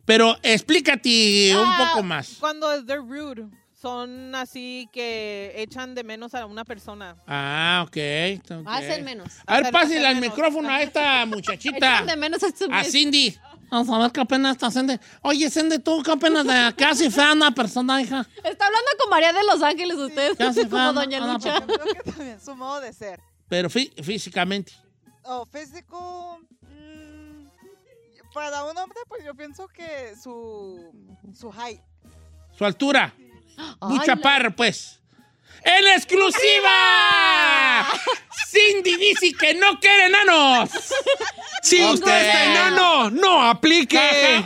[0.10, 2.38] Pero explícate un Ah, poco más.
[2.40, 3.46] Cuando they're rude,
[3.80, 7.16] son así que echan de menos a una persona.
[7.28, 7.98] Ah, ok.
[8.52, 8.68] ok.
[8.68, 9.30] Hacen menos.
[9.46, 10.36] A ver, pásenle al menos.
[10.36, 11.78] micrófono a esta muchachita.
[11.78, 13.38] Echan de menos a su A Cindy.
[13.70, 14.98] Vamos a ver qué apenas está Cindy.
[15.22, 18.28] Oye, Cindy, tú qué apenas de qué hace fea una persona, hija.
[18.44, 21.60] Está hablando con María de Los Ángeles usted, Ya se como fue, Doña Ana, Lucha.
[21.60, 23.20] Yo creo que también su modo de ser.
[23.48, 24.74] Pero fí- físicamente.
[25.24, 26.40] O físico.
[28.34, 30.92] Para un hombre, pues yo pienso que su,
[31.34, 31.82] su height.
[32.58, 33.14] Su altura.
[33.82, 35.00] Muy Ay, chaparro, pues.
[35.64, 37.86] ¡En exclusiva!
[38.48, 40.70] Cindy dice que no quiere enanos.
[41.62, 41.96] Si Ok.
[41.96, 44.00] usted es enano, no aplique.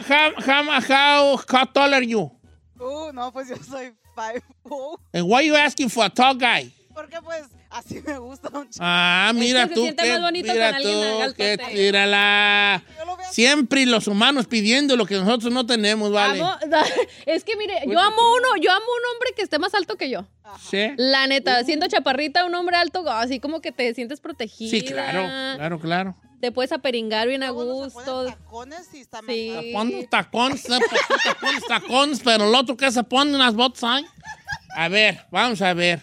[0.10, 2.32] How, how, how, how, tall are you?
[2.80, 4.42] Uh, no, pues yo soy five.
[4.64, 6.72] Oh, And why you asking for a tall guy?
[6.94, 7.44] porque pues
[7.74, 8.84] así me gusta un chico.
[8.86, 12.84] Ah, mira se tú, siente qué- más bonito mira con alguien tú, que mírala.
[13.32, 16.40] Siempre los humanos pidiendo lo que nosotros no tenemos, vale.
[16.42, 16.58] Amo-
[17.26, 20.10] es que mire, yo amo uno, yo amo un hombre que esté más alto que
[20.10, 20.26] yo.
[20.70, 20.92] ¿Sí?
[20.98, 24.70] La neta, siendo chaparrita, un hombre alto, así como que te sientes protegida.
[24.70, 25.24] Sí, claro,
[25.56, 26.16] claro, claro.
[26.42, 28.28] Te puedes aperingar bien a gusto.
[29.28, 29.72] Sí.
[29.74, 33.84] Pon tacones, eh, pues, te pones tacones, pero el otro que se pone unas botas
[33.84, 34.06] ahí.
[34.76, 36.02] A ver, vamos a ver.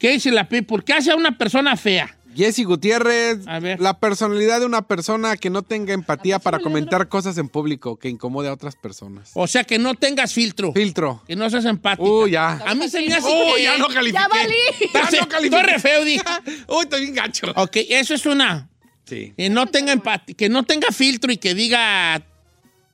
[0.00, 0.82] ¿Qué dice la people?
[0.84, 2.16] ¿Qué hace a una persona fea?
[2.34, 3.40] Jesse Gutiérrez,
[3.78, 8.08] la personalidad de una persona que no tenga empatía para comentar cosas en público, que
[8.08, 9.32] incomode a otras personas.
[9.34, 10.72] O sea, que no tengas filtro.
[10.72, 11.22] Filtro.
[11.26, 12.22] Que no seas empático.
[12.22, 12.52] Uy, ya.
[12.66, 14.12] A mí se me hace Uy, que- ya lo califiqué.
[14.22, 14.54] ¡Ya valí!
[14.80, 15.62] Entonces, no califiqué.
[15.62, 16.24] tú eres feo, dije.
[16.68, 17.52] Uy, estoy bien gacho.
[17.56, 18.70] Ok, eso es una.
[19.04, 19.34] Sí.
[19.36, 22.22] Que no tenga empatía, que no tenga filtro y que diga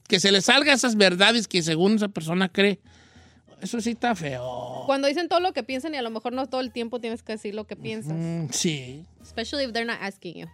[0.08, 2.80] que se le salga esas verdades que según esa persona cree.
[3.60, 4.82] Eso sí está feo.
[4.86, 7.22] Cuando dicen todo lo que piensan y a lo mejor no todo el tiempo tienes
[7.22, 8.12] que decir lo que piensas.
[8.14, 9.04] Mm, sí.
[9.22, 10.46] Especially if they're not asking you.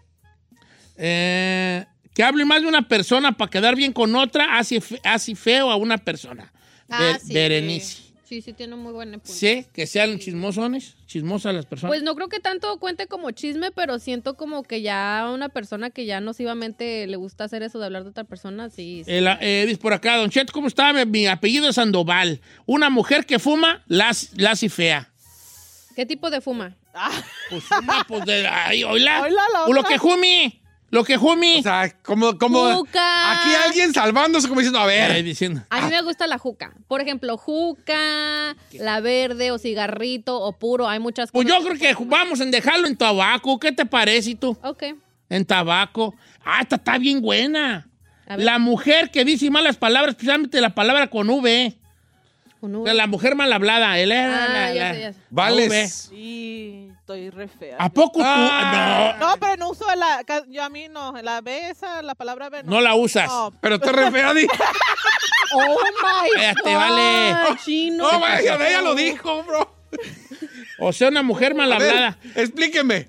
[0.96, 1.84] Eh,
[2.14, 5.70] que hable más de una persona para quedar bien con otra, hace, fe- hace feo
[5.70, 6.52] a una persona.
[6.88, 7.32] Ah, Be- sí.
[7.32, 7.86] Berenice.
[8.02, 9.30] Sí, sí, tiene un muy buen punto.
[9.32, 11.90] Sí, que sean chismosones, chismosas las personas.
[11.90, 15.90] Pues no creo que tanto cuente como chisme, pero siento como que ya una persona
[15.90, 19.02] que ya nocivamente le gusta hacer eso de hablar de otra persona, sí.
[19.04, 19.10] sí.
[19.12, 20.92] El, eh, dice por acá, Don Cheto, ¿cómo está?
[20.92, 22.40] Mi, mi apellido es Sandoval.
[22.64, 25.10] Una mujer que fuma, la, hace- la hace fea.
[25.94, 26.74] ¿Qué tipo de fuma?
[27.50, 28.46] Pues fuma, pues de.
[28.46, 29.20] Ay, oíla.
[29.24, 30.61] Oíla la lo que jumi.
[30.92, 31.58] Lo que jumi.
[31.58, 33.32] O sea, como, como Juca.
[33.32, 35.24] aquí alguien salvándose como diciendo, a ver.
[35.24, 35.62] Diciendo.
[35.70, 36.72] A mí me gusta la juca.
[36.86, 40.86] Por ejemplo, juca, la verde o cigarrito o puro.
[40.88, 41.62] Hay muchas Pues cosas.
[41.64, 43.58] yo creo que vamos en dejarlo en tabaco.
[43.58, 44.56] ¿Qué te parece tú?
[44.62, 44.82] Ok.
[45.30, 46.14] En tabaco.
[46.44, 47.88] Ah, esta está bien buena.
[48.36, 51.74] La mujer que dice malas palabras, especialmente la palabra con V.
[52.60, 53.98] Con O sea, La mujer mal hablada.
[53.98, 55.18] El, Ah, la- ya la- sé, ya sé.
[55.30, 55.68] Vales.
[55.70, 55.88] V.
[55.88, 57.76] Sí, estoy re fea.
[57.78, 58.24] ¿A poco tú?
[58.24, 59.16] Ah.
[59.18, 59.28] No.
[59.28, 60.24] No, pero no uso la.
[60.48, 61.12] Yo a mí no.
[61.20, 62.62] La B, esa, la palabra B.
[62.62, 63.26] No la usas.
[63.28, 63.52] No.
[63.60, 64.46] Pero te re fea, di.
[65.54, 65.58] Oh
[66.02, 67.58] my Espérate, God, vale.
[67.62, 68.10] chino.
[68.10, 69.76] No, vaya, ella lo dijo, bro.
[70.78, 72.16] O sea, una mujer mal hablada.
[72.34, 73.08] explíqueme.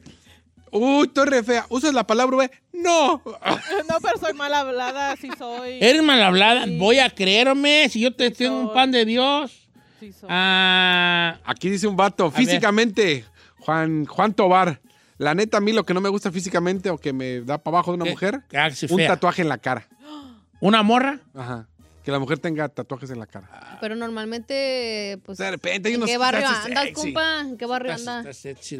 [0.69, 1.65] Uy, estoy re fea.
[1.69, 2.51] ¿Usas la palabra V?
[2.73, 3.21] No.
[3.89, 5.77] No, pero soy mal hablada, sí soy.
[5.81, 6.65] Eres mal hablada.
[6.67, 7.87] Voy a creerme.
[7.89, 9.69] Si yo te tengo un pan de Dios.
[10.01, 10.27] Sí soy.
[10.29, 13.23] Ah, Aquí dice un vato, ver.
[13.65, 14.81] Juan, Juan Tobar.
[15.17, 17.77] La neta, a mí lo que no me gusta físicamente o que me da para
[17.77, 18.11] abajo de una ¿Qué?
[18.11, 18.41] mujer,
[18.89, 19.07] un fea.
[19.09, 19.87] tatuaje en la cara.
[20.59, 21.19] ¿Una morra?
[21.33, 21.67] Ajá.
[22.03, 23.77] Que la mujer tenga tatuajes en la cara.
[23.79, 25.37] Pero normalmente, pues.
[25.37, 26.93] De repente hay ¿En unos qué que barrio andas, sexy.
[26.93, 27.39] compa?
[27.41, 28.35] ¿En qué barrio andas?
[28.35, 28.79] sexy.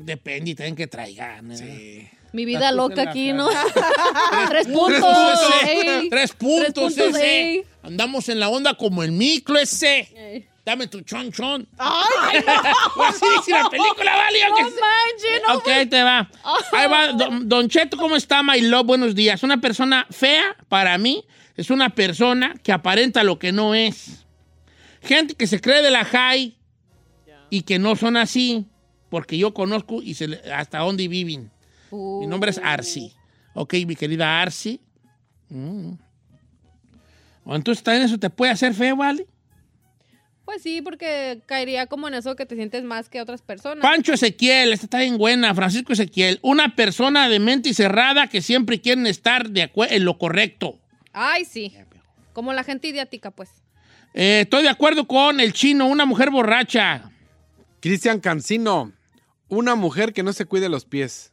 [0.00, 1.52] Depende y también que traigan.
[1.52, 2.10] ¿eh?
[2.32, 3.36] Mi vida Tatuaje loca aquí, cara.
[3.38, 3.48] ¿no?
[4.48, 5.00] Tres puntos.
[5.00, 6.08] puntos, ey.
[6.08, 7.40] Tres puntos, puntos, ese.
[7.50, 7.64] ey.
[7.82, 10.08] Andamos en la onda como el micro ese.
[10.16, 10.48] Ey.
[10.64, 11.68] Dame tu chon chon.
[11.78, 12.40] ¡Ay!
[12.96, 14.38] Pues así dice la película, ¿vale?
[14.48, 14.60] No Ok.
[14.62, 16.30] manches, no Ok, ahí te va.
[16.72, 17.12] Ahí va.
[17.12, 18.86] Don, Don Cheto, ¿cómo está, my love?
[18.86, 19.42] Buenos días.
[19.42, 21.22] Una persona fea, para mí,
[21.56, 24.24] es una persona que aparenta lo que no es.
[25.02, 26.56] Gente que se cree de la high
[27.50, 28.64] y que no son así,
[29.10, 31.50] porque yo conozco y se le- hasta dónde viven.
[31.92, 33.12] Mi nombre es Arsi.
[33.52, 34.80] Ok, mi querida Arsi.
[35.50, 35.92] Mm.
[37.46, 39.26] Entonces, también eso te puede hacer feo, ¿vale?
[40.44, 43.82] Pues sí, porque caería como en eso que te sientes más que otras personas.
[43.82, 45.54] Pancho Ezequiel, esta está bien buena.
[45.54, 50.18] Francisco Ezequiel, una persona de mente y cerrada que siempre quieren estar de en lo
[50.18, 50.78] correcto.
[51.12, 51.74] Ay, sí.
[52.34, 53.48] Como la gente idiática, pues.
[54.12, 57.10] Eh, estoy de acuerdo con el chino, una mujer borracha.
[57.80, 58.92] Cristian Cancino,
[59.48, 61.32] una mujer que no se cuide los pies.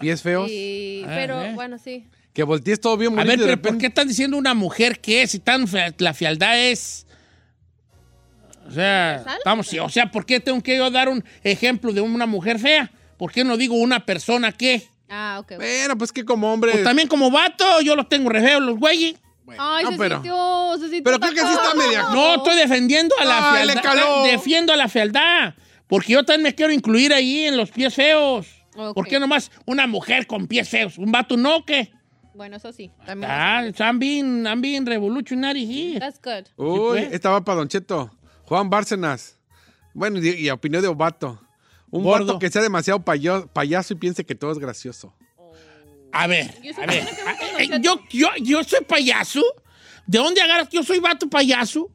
[0.00, 0.48] ¿Pies feos?
[0.48, 1.52] Sí, Ah, pero eh.
[1.54, 2.06] bueno, sí.
[2.32, 4.54] Que voltees todo bien A bonito ver, y de pero ¿por qué están diciendo una
[4.54, 5.32] mujer que es?
[5.32, 5.64] Si tan
[5.98, 7.06] la fialdad es...
[8.66, 12.26] O sea, estamos, o sea, ¿por qué tengo que yo dar un ejemplo de una
[12.26, 12.90] mujer fea?
[13.16, 14.86] ¿Por qué no digo una persona que?
[15.08, 15.54] Ah, ok.
[15.56, 16.70] Bueno, pues que como hombre.
[16.72, 19.16] Pues también como vato, yo los tengo re feos, los güeyes.
[19.58, 22.54] Ay, No, se pero- sintió, se sintió pero creo que sí está media- No, estoy
[22.56, 23.82] defendiendo a la Ay, le fealdad.
[23.82, 24.22] caló.
[24.22, 25.54] Defiendo a la fealdad.
[25.88, 28.46] Porque yo también me quiero incluir ahí en los pies feos.
[28.76, 28.94] Ok.
[28.94, 30.96] ¿Por qué nomás una mujer con pies feos?
[30.98, 31.90] ¿Un vato no qué?
[32.40, 32.90] Bueno, eso sí.
[33.04, 33.30] También.
[33.30, 36.00] Ah, I'm being, I'm being revolutionary here.
[36.00, 36.46] That's good.
[36.56, 37.12] Uy, pues.
[37.12, 38.10] estaba para Don Cheto.
[38.46, 39.36] Juan Bárcenas.
[39.92, 41.38] Bueno, y, y opinión de un vato.
[41.90, 42.24] Un Gordo.
[42.24, 45.12] vato que sea demasiado payo- payaso y piense que todo es gracioso.
[46.12, 46.46] A ver,
[46.82, 47.04] a ver.
[47.04, 49.42] que Ah, eh, yo, yo, yo soy payaso.
[50.06, 51.90] ¿De dónde agarras que yo soy vato payaso?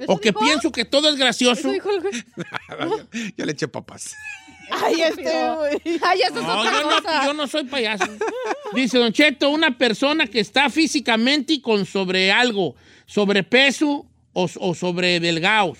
[0.00, 0.40] ¿Eso ¿O que dijo?
[0.40, 1.70] pienso que todo es gracioso?
[1.70, 3.32] El güey.
[3.36, 4.14] Yo le eché papas.
[4.70, 5.98] Ay, este, güey.
[6.02, 7.24] Ay, eso es No, otra yo no, cosa.
[7.26, 8.04] yo no soy payaso.
[8.74, 12.74] Dice Don Cheto, una persona que está físicamente y con sobre algo,
[13.06, 15.78] sobrepeso o, o sobre delgados.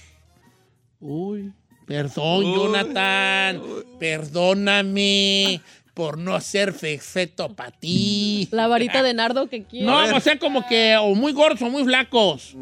[1.00, 1.52] Uy,
[1.84, 3.60] perdón, Jonathan,
[3.98, 5.60] perdóname
[5.92, 8.48] por no ser perfecto para ti.
[8.52, 9.86] La varita de nardo que quiere.
[9.86, 12.54] No, o sea, como que o muy gordos o muy flacos.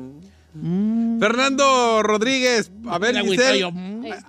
[1.19, 2.71] Fernando Rodríguez.
[2.89, 3.59] A ver, Giselle.
[3.59, 3.71] yo.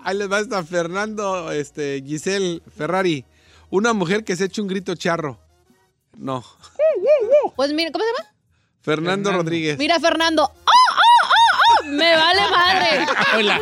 [0.03, 3.25] Ahí les va esta Fernando, este, Giselle Ferrari.
[3.69, 5.39] Una mujer que se echa un grito charro.
[6.17, 6.43] No.
[7.55, 8.33] Pues mira, ¿cómo se llama?
[8.81, 9.77] Fernando, Rodríguez.
[9.77, 10.43] Mira, Fernando.
[10.43, 11.87] ¡Oh, oh, oh, oh!
[11.89, 13.05] Me vale madre.
[13.35, 13.61] Hola.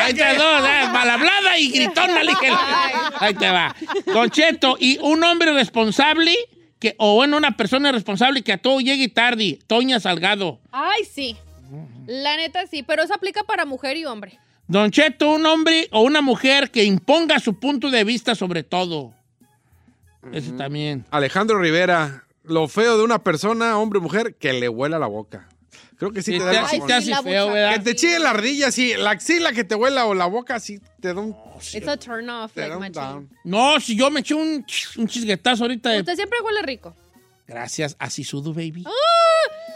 [0.00, 3.12] Ahí te dos, eh, malablada y gritona, ligera.
[3.18, 3.74] Ahí te va.
[4.06, 6.34] Don Cheto, y un hombre responsable,
[6.78, 10.60] que, o bueno, una persona responsable que a todo llegue tarde, Toña Salgado.
[10.70, 11.36] Ay, sí.
[12.06, 14.38] La neta sí, pero eso aplica para mujer y hombre.
[14.68, 19.12] Don Cheto, un hombre o una mujer que imponga su punto de vista sobre todo.
[20.32, 21.04] Eso también.
[21.10, 22.24] Alejandro Rivera.
[22.44, 25.48] Lo feo de una persona, hombre o mujer, que le huela la boca.
[25.96, 27.22] Creo que sí Sí, te te da la feo, buchaca.
[27.22, 27.72] ¿verdad?
[27.74, 28.94] Que te chille la ardilla, sí.
[28.96, 31.36] La axila que te huela o la boca, sí te da un...
[31.72, 33.30] It's a turn off, te like da un down.
[33.44, 34.64] No, si yo me eché un,
[34.96, 36.00] un chisguetazo ahorita de...
[36.00, 36.96] Usted siempre huele rico.
[37.46, 38.82] Gracias, así sudo, baby.
[38.86, 38.90] ¡Ah!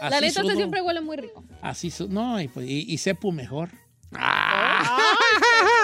[0.01, 1.43] La neta, usted siempre huele muy rico.
[1.61, 3.69] Así su- No, y, pues, y, y sepo mejor.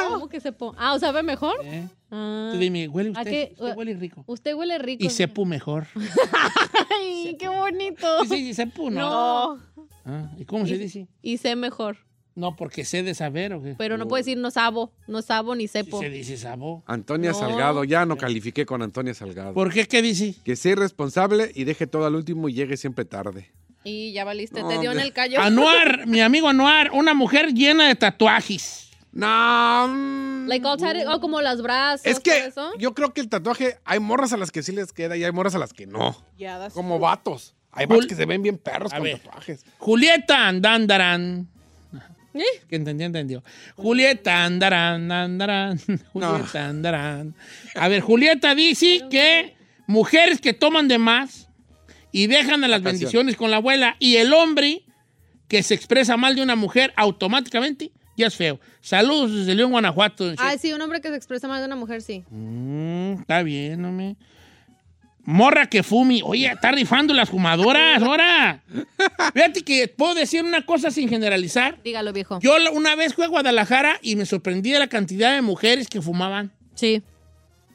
[0.09, 0.77] ¿Cómo que se pone?
[0.79, 1.55] Ah, ¿o sabe mejor?
[1.63, 1.87] ¿eh?
[2.11, 2.49] Ah.
[2.53, 3.31] Tú dime, ¿huele ¿A usted?
[3.31, 3.53] qué?
[3.57, 4.23] Usted huele rico.
[4.27, 5.03] Usted huele rico.
[5.03, 5.87] Y sepo mejor.
[6.91, 8.21] Ay, qué bonito.
[8.23, 8.99] Sí, sí, sí, sepo, ¿no?
[9.55, 9.59] No.
[10.05, 11.07] Ah, ¿Y cómo se dice?
[11.21, 11.97] Y sé mejor.
[12.35, 13.75] No, porque sé de saber, ¿o qué?
[13.77, 15.99] Pero no puede decir no sabo, no sabo ni sepo.
[15.99, 16.83] Se dice sabo.
[16.87, 17.37] Antonia No.
[17.39, 17.83] Salgado.
[17.83, 19.53] Ya no califiqué con Antonia Salgado.
[19.53, 19.85] ¿Por qué?
[19.87, 20.33] ¿Qué dice?
[20.43, 23.51] Que sea irresponsable y deje todo al último y llegue siempre tarde.
[23.83, 25.41] Y ya valiste, No, te dio en el callo.
[25.41, 28.89] Anuar, mi amigo Anuar, una mujer llena de tatuajes.
[29.11, 29.87] No.
[29.89, 30.77] mm, Like all
[31.07, 32.05] oh, como las brazos.
[32.05, 32.71] Es que eso.
[32.79, 35.31] yo creo que el tatuaje, hay morras a las que sí les queda y hay
[35.31, 36.17] morras a las que no.
[36.37, 37.01] Yeah, Como true.
[37.03, 37.53] vatos.
[37.71, 39.19] Hay Jul- vatos que se ven bien perros A con ver.
[39.19, 39.65] tatuajes.
[39.77, 41.47] Julieta Andandarán.
[42.33, 42.41] ¿Eh?
[42.67, 43.43] Que entendió, entendió.
[43.75, 45.79] Julieta Andarán, Andarán.
[46.13, 47.35] Julieta Andarán.
[47.75, 49.55] A ver, Julieta dice que
[49.85, 51.47] mujeres que toman de más
[52.13, 54.83] y dejan a las bendiciones con la abuela y el hombre
[55.49, 58.59] que se expresa mal de una mujer automáticamente ya es feo.
[58.81, 60.25] Saludos desde León, Guanajuato.
[60.25, 62.23] don Ay, sí, un hombre que se expresa más de una mujer, sí.
[62.29, 64.15] Mm, está bien, hombre.
[65.25, 66.21] Morra que fumi.
[66.23, 68.61] Oye, está rifando las fumadoras, ahora.
[69.33, 71.81] Fíjate que puedo decir una cosa sin generalizar.
[71.83, 72.39] Dígalo, viejo.
[72.41, 76.01] Yo una vez fui a Guadalajara y me sorprendí de la cantidad de mujeres que
[76.01, 76.51] fumaban.
[76.75, 77.01] Sí.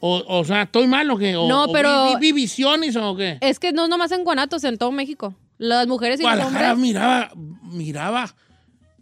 [0.01, 1.35] O, o sea, ¿estoy mal o qué?
[1.35, 3.37] O- No, o pero- Vi, vi- vi visiones o qué?
[3.41, 5.33] Es que no nomás en Guanatos, en todo México.
[5.57, 6.77] Las mujeres y los hombres.
[6.77, 7.31] miraba,
[7.63, 8.33] miraba.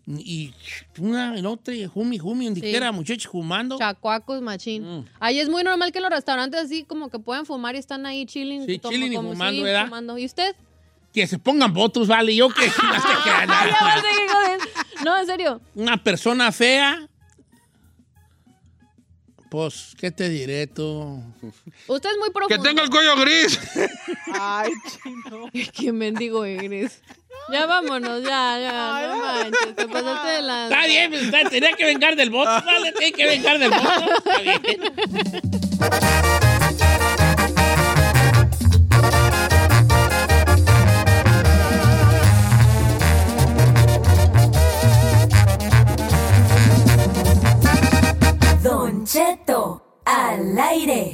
[0.08, 0.54] Y
[1.00, 2.68] una en otra, y jumi, jumi, donde Sí.
[2.72, 3.78] quiera, muchachos fumando.
[3.78, 5.00] Chacuacos, machín.
[5.02, 5.06] Mm.
[5.20, 8.06] Ahí es muy normal que en los restaurantes así como que puedan fumar y están
[8.06, 8.66] ahí chilling.
[8.66, 9.86] Sí, chilling y fumando, sí, ¿verdad?
[9.86, 10.18] fumando.
[10.18, 10.56] ¿Y usted?
[11.14, 12.36] Que se pongan votos, vale.
[12.36, 12.72] Yo que.
[15.04, 15.62] No, en serio.
[15.76, 17.08] Una persona fea.
[19.50, 21.22] Pues, ¿qué te diré tú?
[21.88, 22.64] Usted es muy ¡Que profundo.
[22.64, 23.60] tenga el cuello gris!
[24.40, 24.72] Ay,
[25.04, 25.50] chino.
[25.74, 27.02] Qué mendigo eres.
[27.52, 29.08] Ya vámonos, ya, ya.
[29.08, 30.64] No manches, te pasaste de la...
[30.66, 32.50] Está bien, pues, está- tenía que vengar del voto.
[32.50, 34.06] Dale, tiene que vengar del voto.
[34.18, 34.62] Está bien.
[49.08, 51.14] Cheto al aire.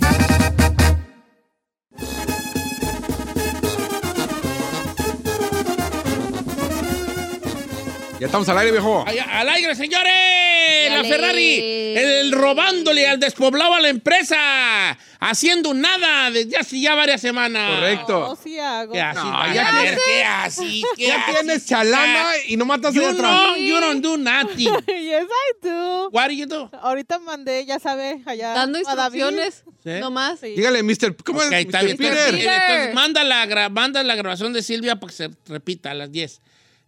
[8.23, 9.03] Ya estamos al aire, viejo.
[9.05, 10.13] Ay, ¡Al aire, señores!
[10.13, 10.89] ¡Ándale!
[10.89, 11.09] ¡La Dale.
[11.09, 11.57] Ferrari!
[11.97, 14.97] El robándole al despoblado a la empresa.
[15.19, 17.75] Haciendo nada desde hace ya varias semanas.
[17.75, 18.19] Correcto.
[18.21, 18.93] No, sí hago.
[18.93, 19.19] ¿Qué así?
[19.27, 19.69] No, ya
[20.05, 20.83] ¿Qué así?
[20.95, 21.33] ¿Qué Ya así?
[21.33, 23.29] tienes chalana y no matas You de atrás.
[23.45, 24.69] know, you don't do nothing.
[24.87, 26.09] yes, I do.
[26.13, 26.69] What do you do?
[26.81, 29.65] Ahorita mandé, ya sabe, allá Dando instrucciones.
[29.83, 29.89] ¿Sí?
[29.99, 30.39] Nomás.
[30.39, 30.53] Sí.
[30.55, 31.13] Dígale, Mr.
[31.25, 31.65] ¿Cómo Ok, es?
[31.65, 31.85] está Mr.
[31.87, 31.97] bien.
[31.97, 32.35] Peter.
[32.35, 36.39] Entonces, manda, la manda la grabación de Silvia para que se repita a las 10.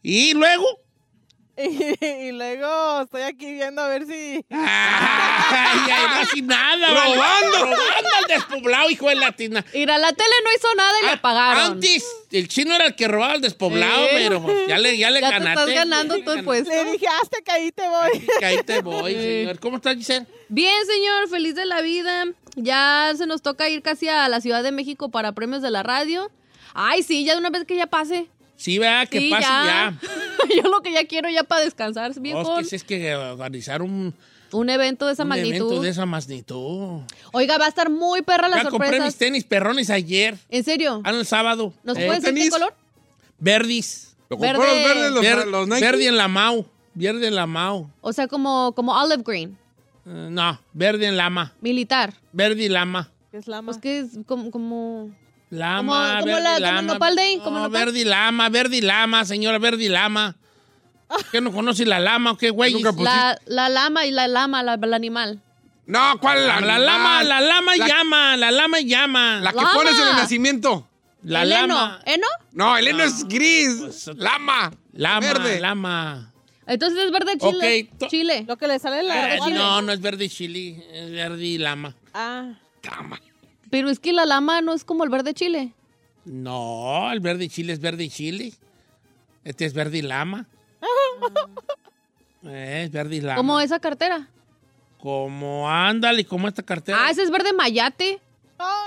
[0.02, 0.85] Y luego...
[2.02, 4.46] Y, luego estoy aquí viendo a ver si...
[4.50, 6.90] ¡Ay, ay, no así nada!
[6.90, 7.58] ¡Robando!
[7.60, 9.66] ¡Robando al despoblado, hijo de latina!
[9.74, 11.64] Mira, la tele no hizo nada y le pagaron.
[11.64, 15.10] Ah, Antes, el chino era el que robaba al despoblado, pero pues, ya le, ya
[15.10, 15.62] le Ya te ganaste.
[15.62, 16.70] estás ganando tu puesto.
[16.70, 18.28] Le dije, hasta que ahí te voy.
[18.40, 19.60] Que ahí te voy, señor.
[19.60, 20.28] ¿Cómo estás, Giselle?
[20.50, 22.26] Bien, señor, feliz de la vida.
[22.56, 25.84] Ya se nos toca ir casi a la Ciudad de México para premios de la
[25.84, 26.30] radio.
[26.74, 28.28] Ay, sí, ya de una vez que ya pase.
[28.58, 29.94] Sí, vea, que Sí, pase ya.
[30.56, 32.40] Yo lo que ya quiero ya para descansar, viejo.
[32.40, 34.14] Oh, es que es que organizar un,
[34.52, 35.56] Un evento de esa un magnitud.
[35.56, 37.02] evento de esa magnitud.
[37.34, 40.38] Oiga, va a estar muy perra la Ya compré mis tenis perrones ayer.
[40.50, 41.02] ¿En serio?
[41.04, 41.74] Ah, no, el sábado.
[41.84, 42.74] ¿Nos Eh, puedes decir qué color?
[43.40, 44.16] Verdis.
[44.30, 44.56] ¿Lo Verde.
[44.58, 45.82] compró los verdes, los, Ver- los Nike?
[45.82, 46.66] verde en la Mau.
[46.94, 47.90] Verde en la Mau.
[48.02, 49.58] O sea, como, como olive green,
[50.08, 51.54] Eh, no, verde en lama.
[51.62, 52.14] militar.
[52.32, 53.12] Verde y lama.
[53.32, 54.50] Es la Pues que es como...
[54.52, 55.12] como...
[55.50, 56.94] Lama, Como- como verde la- como lama.
[57.44, 57.70] como No,
[58.00, 60.36] y lama, verde y lama, señora, verde y lama.
[61.32, 62.74] ¿Qué no conoce la lama o qué, güey?
[63.00, 65.40] La, la lama y la lama, la, el animal.
[65.86, 66.48] No, ¿cuál?
[66.48, 66.86] La, animal?
[66.86, 69.40] lama, la lama La- llama, la lama llama.
[69.42, 69.74] La que Lama.
[69.74, 70.90] pones en el nacimiento.
[71.24, 72.00] La ¿El lama.
[72.06, 72.14] heno?
[72.16, 72.28] ¿Heno?
[72.54, 74.08] No, el heno es gris.
[74.16, 74.72] Lama.
[74.94, 75.60] Lama, Verde.
[75.60, 76.32] lama.
[76.68, 77.90] Entonces es verde chile.
[77.94, 78.46] Ok, to- Chile.
[78.48, 79.36] Lo que le sale la...
[79.36, 81.96] Eh, no, no es verde y chili, es verde y lama.
[82.16, 82.54] Ah,
[83.76, 85.74] Pero es que la lama no es como el verde chile.
[86.24, 88.54] No, el verde y chile es verde y chile.
[89.44, 90.48] Este es verde y lama.
[92.44, 93.36] Es verde y lama.
[93.36, 94.30] Como esa cartera.
[94.98, 96.98] Como ándale, como esta cartera.
[97.02, 98.22] Ah, ese es verde mayate.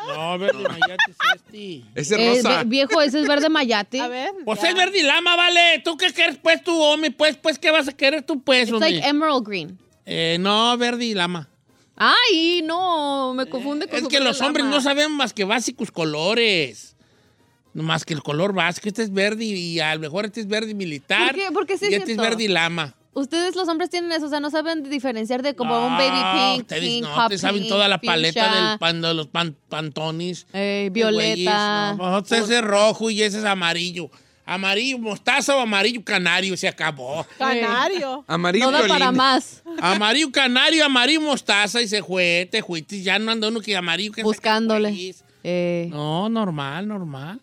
[0.08, 1.82] No, verde mayate es este.
[1.94, 2.64] Ese Eh, rosa.
[2.64, 4.00] viejo, ese es verde mayate.
[4.00, 4.30] a ver.
[4.46, 4.70] Pues ya.
[4.70, 5.82] es verde y lama, vale.
[5.84, 7.10] ¿Tú qué quieres, pues, tú, hombre?
[7.10, 8.90] Pues, pues, ¿qué vas a querer tú, pues, It's hombre?
[8.92, 9.78] like emerald green.
[10.06, 11.48] Eh, no, verde y lama.
[11.98, 16.94] Ay, no, me confunde con Es que los hombres no saben más que básicos colores.
[17.74, 18.88] No más que el color básico.
[18.88, 21.32] Este es verde y, a lo mejor este es verde militar.
[21.32, 21.48] ¿Por qué?
[21.52, 22.94] Porque sí y es este es verde y lama.
[23.14, 26.20] Ustedes los hombres tienen eso, o sea, no saben diferenciar de como No, un baby
[26.54, 29.56] pink, ustedes pink, no, hot ustedes saben toda la paleta del pan, de los pan-
[29.68, 30.46] pantones.
[30.52, 31.94] eh, Güeyes, violeta.
[31.94, 34.08] No, pues, ese es rojo y ese es amarillo.
[34.50, 37.26] Amarillo mostaza o amarillo canario, se acabó.
[37.36, 38.24] Canario.
[38.26, 39.16] Amarillo no da para violín.
[39.18, 39.62] más.
[39.78, 43.02] Amarillo canario, amarillo mostaza y se fue, te fuiste.
[43.02, 45.14] Ya no anda uno que amarillo que Buscándole.
[45.44, 47.40] Eh, No, normal, normal.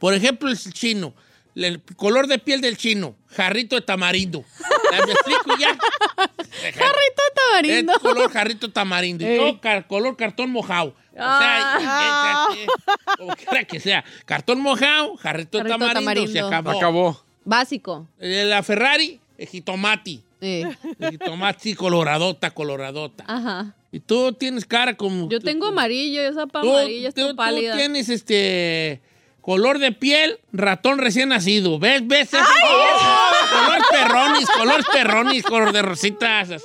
[0.00, 1.14] Por ejemplo, el chino.
[1.54, 3.14] El color de piel del chino.
[3.28, 4.44] Jarrito de tamarindo.
[4.90, 5.68] ¿Me explico ya?
[6.18, 7.92] Jarrito de tamarindo.
[7.92, 9.24] Es color jarrito tamarindo.
[9.30, 10.88] Y yo, car- color cartón mojado.
[10.88, 11.78] O Ah.
[11.80, 14.04] sea, es- es- como quiera que sea.
[14.24, 16.70] Cartón mojado, jarrito, de Jarrito de tamarindo, se tamarindo.
[16.70, 16.78] acabó.
[16.78, 17.24] Acabó.
[17.44, 18.08] Básico.
[18.18, 20.22] Eh, La Ferrari, el jitomati.
[20.40, 20.64] Eh,
[20.98, 23.24] El jitomati coloradota, coloradota.
[23.26, 23.74] Ajá.
[23.92, 25.28] Y tú tienes cara como...
[25.30, 27.76] Yo tengo amarillo, esa pa tú, amarilla, tú- está tú pálida.
[27.76, 29.00] tienes este...
[29.44, 31.78] Color de piel, ratón recién nacido.
[31.78, 32.06] ¿Ves?
[32.06, 32.28] ¿Ves?
[32.32, 36.64] Ese- Color perronis, color perronis, color de rositas, así.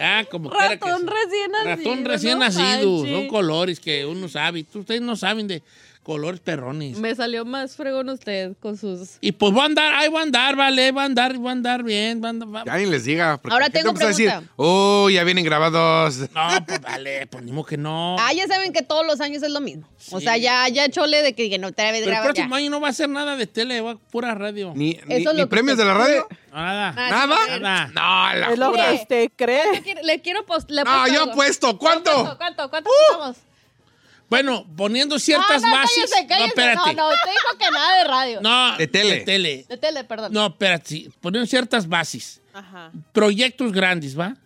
[0.00, 1.76] Ah, como que Ratón recién nacido.
[1.76, 3.06] Ratón recién no nacido.
[3.06, 4.66] Son colores que uno sabe.
[4.74, 5.62] Ustedes no saben de
[6.08, 6.96] colores perronis.
[6.98, 9.18] Me salió más fregón usted con sus...
[9.20, 11.52] Y pues voy a andar, ahí voy a andar, vale, voy a andar, voy a
[11.52, 12.18] andar bien.
[12.22, 13.38] voy a andar- va- Que alguien les diga.
[13.50, 14.52] Ahora tengo empieza a decir, pregunta.
[14.56, 16.16] oh, ya vienen grabados.
[16.34, 18.16] No, pues vale, pues ni modo que no.
[18.18, 19.86] Ah, ya saben que todos los años es lo mismo.
[20.10, 22.56] O sea, ya, ya chole de que, que no otra vez Pero el próximo ya.
[22.56, 24.72] año no va a ser nada de tele, va a pura radio.
[24.74, 26.26] Ni, ni, premios de la radio.
[26.54, 26.94] Nada.
[26.96, 27.58] Ah, ¿Nada?
[27.58, 27.86] Nada.
[27.88, 29.72] No, la Es lo que usted cree.
[29.74, 31.78] Le quiero- Le quiero post- le No, apuesto yo apuesto.
[31.78, 32.10] ¿Cuánto?
[32.12, 32.38] ¿Cuánto?
[32.38, 32.70] ¿Cuánto?
[32.70, 33.47] ¿Cuánto apostamos?
[34.30, 35.94] Bueno, poniendo ciertas no, no, bases.
[36.10, 36.38] cállese, cállese.
[36.40, 36.94] No, espérate.
[36.94, 38.40] No, no, usted dijo que nada de radio.
[38.42, 39.14] No, De tele.
[39.14, 39.66] De tele.
[39.68, 40.32] De tele, perdón.
[40.32, 40.86] No, espérate.
[40.88, 42.40] sí, Poniendo ciertas bases.
[42.52, 42.90] Ajá.
[43.12, 44.36] Proyectos grandes, ¿va?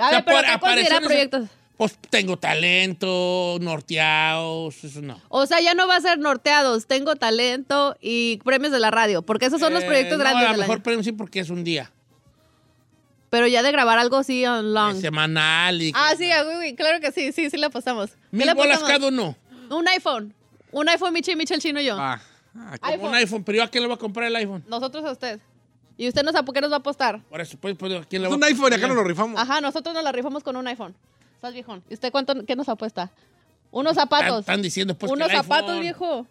[0.00, 1.42] A ver, pero por ¿qué considera apariciones- proyectos?
[1.76, 5.20] Pues tengo talento, norteados, eso no.
[5.28, 9.22] O sea, ya no va a ser norteados, tengo talento y premios de la radio,
[9.22, 10.82] porque esos son los Eh, proyectos no, grandes a lo mejor año.
[10.82, 11.90] premio sí porque es un día.
[13.30, 15.00] Pero ya de grabar algo así on long.
[15.00, 15.92] Semanal y...
[15.94, 18.10] Ah, sí, ah, güey, güey, claro que sí, sí, sí le apostamos.
[18.10, 19.36] ¿Qué Mil bolas cada uno.
[19.70, 20.34] Un iPhone.
[20.72, 21.96] Un iPhone, Michi, Michi, el chino y yo.
[21.98, 22.20] Ah,
[22.52, 23.08] Como iPhone.
[23.08, 24.64] un iPhone, pero yo a quién le voy a comprar el iPhone.
[24.68, 25.40] Nosotros a usted.
[25.96, 27.20] Y usted nos, ¿por qué nos va a apostar?
[27.28, 28.94] Por eso, pues, pues, ¿a quién le es voy un a iPhone y acá no
[28.94, 29.40] lo rifamos.
[29.40, 30.94] Ajá, nosotros nos la rifamos con un iPhone.
[31.36, 31.84] Estás viejón.
[31.88, 33.10] ¿Y usted cuánto, qué nos apuesta?
[33.70, 34.40] Unos zapatos.
[34.40, 35.80] están diciendo pues que Unos el zapatos, iPhone.
[35.82, 36.26] viejo.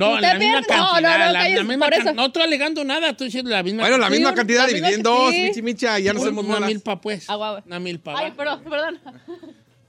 [0.00, 0.78] No, ¿Usted la misma cantidad.
[0.78, 1.00] no, no,
[1.32, 2.12] la, misma.
[2.14, 5.30] No estoy alegando nada, estoy diciendo la misma Bueno, la misma Sí, cantidad misma- dos,
[5.32, 5.42] sí.
[5.42, 6.68] Michi Micha, ya no hacemos Una bolas.
[6.70, 7.26] milpa, pues.
[7.66, 8.14] Una milpa.
[8.18, 8.36] Ay, va.
[8.36, 9.00] perdón, perdón.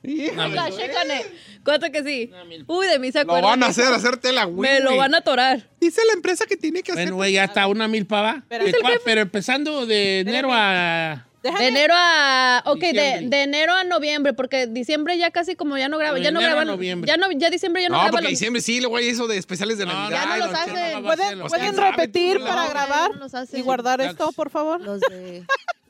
[0.03, 1.21] Chécane.
[1.63, 2.31] Cuánto que sí.
[2.67, 3.51] Uy, de mí se Lo acuerdan.
[3.51, 5.69] van a hacer, hacerte la Me lo van a atorar.
[5.79, 7.05] Dice la empresa que tiene que hacer.
[7.05, 8.43] Bueno, güey, ya está, una milpa va.
[8.49, 8.99] Pero- ¿De cuál?
[9.05, 11.27] Pero empezando de enero a...
[11.43, 12.61] De enero a.
[12.67, 16.17] Ok, de, de enero a noviembre, porque diciembre ya casi como ya no graba.
[16.17, 16.67] De Ya no a graban.
[16.67, 17.07] noviembre.
[17.07, 18.11] Ya, no, ya diciembre ya no, No, graban.
[18.11, 20.09] porque los- diciembre sí, luego hay eso de especiales de Navidad.
[20.11, 21.03] ya no los hacen.
[21.03, 23.59] ¿Pueden, Los pueden repetir tú, para no, grabar no los hacen.
[23.59, 24.81] y guardar Ya- esto, por favor?
[24.81, 25.43] Los de.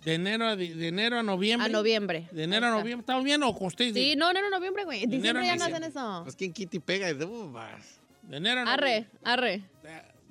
[0.05, 1.67] De enero a, de, de enero a noviembre.
[1.67, 2.27] A noviembre.
[2.31, 3.01] De enero a noviembre.
[3.01, 3.93] ¿Estamos bien o con usted?
[3.93, 5.05] Sí, no, enero, noviembre, güey.
[5.05, 6.21] Diciembre a ya no hacen eso.
[6.23, 7.27] Pues quien quita y pega y de.
[8.23, 9.61] De enero a Arre, arre.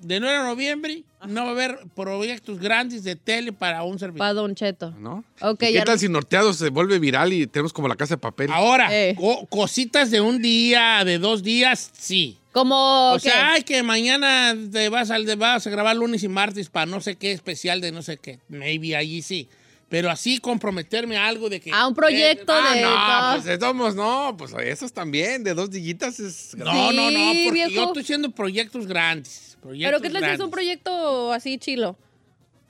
[0.01, 4.19] De enero a noviembre no va a haber proyectos grandes de tele para un servidor.
[4.19, 4.93] Pa' Don Cheto.
[4.93, 5.23] ¿No?
[5.43, 5.85] Ok, ¿Y ¿Qué ya.
[5.85, 8.51] tal si Norteados se vuelve viral y tenemos como la casa de papel?
[8.53, 9.15] Ahora, Eh.
[9.19, 12.39] co- cositas de un día, de dos días, sí.
[12.53, 13.13] Como.
[13.13, 13.21] O ¿qué?
[13.31, 16.87] sea, ay, que mañana te vas, al, te vas a grabar lunes y martes para
[16.87, 18.41] no sé qué especial de no sé qué.
[18.49, 19.49] Maybe allí sí.
[19.91, 21.73] Pero así comprometerme a algo de que...
[21.73, 22.81] A un proyecto Ah, de.
[22.81, 22.91] No,
[23.35, 26.55] dos- pues somos, no, pues esos también, de dos dillitas es...
[26.57, 27.71] No, no, no, porque viejo.
[27.71, 29.59] yo estoy haciendo proyectos grandes.
[29.61, 31.99] Proyectos Pero ¿qué tal si es un proyecto así chilo?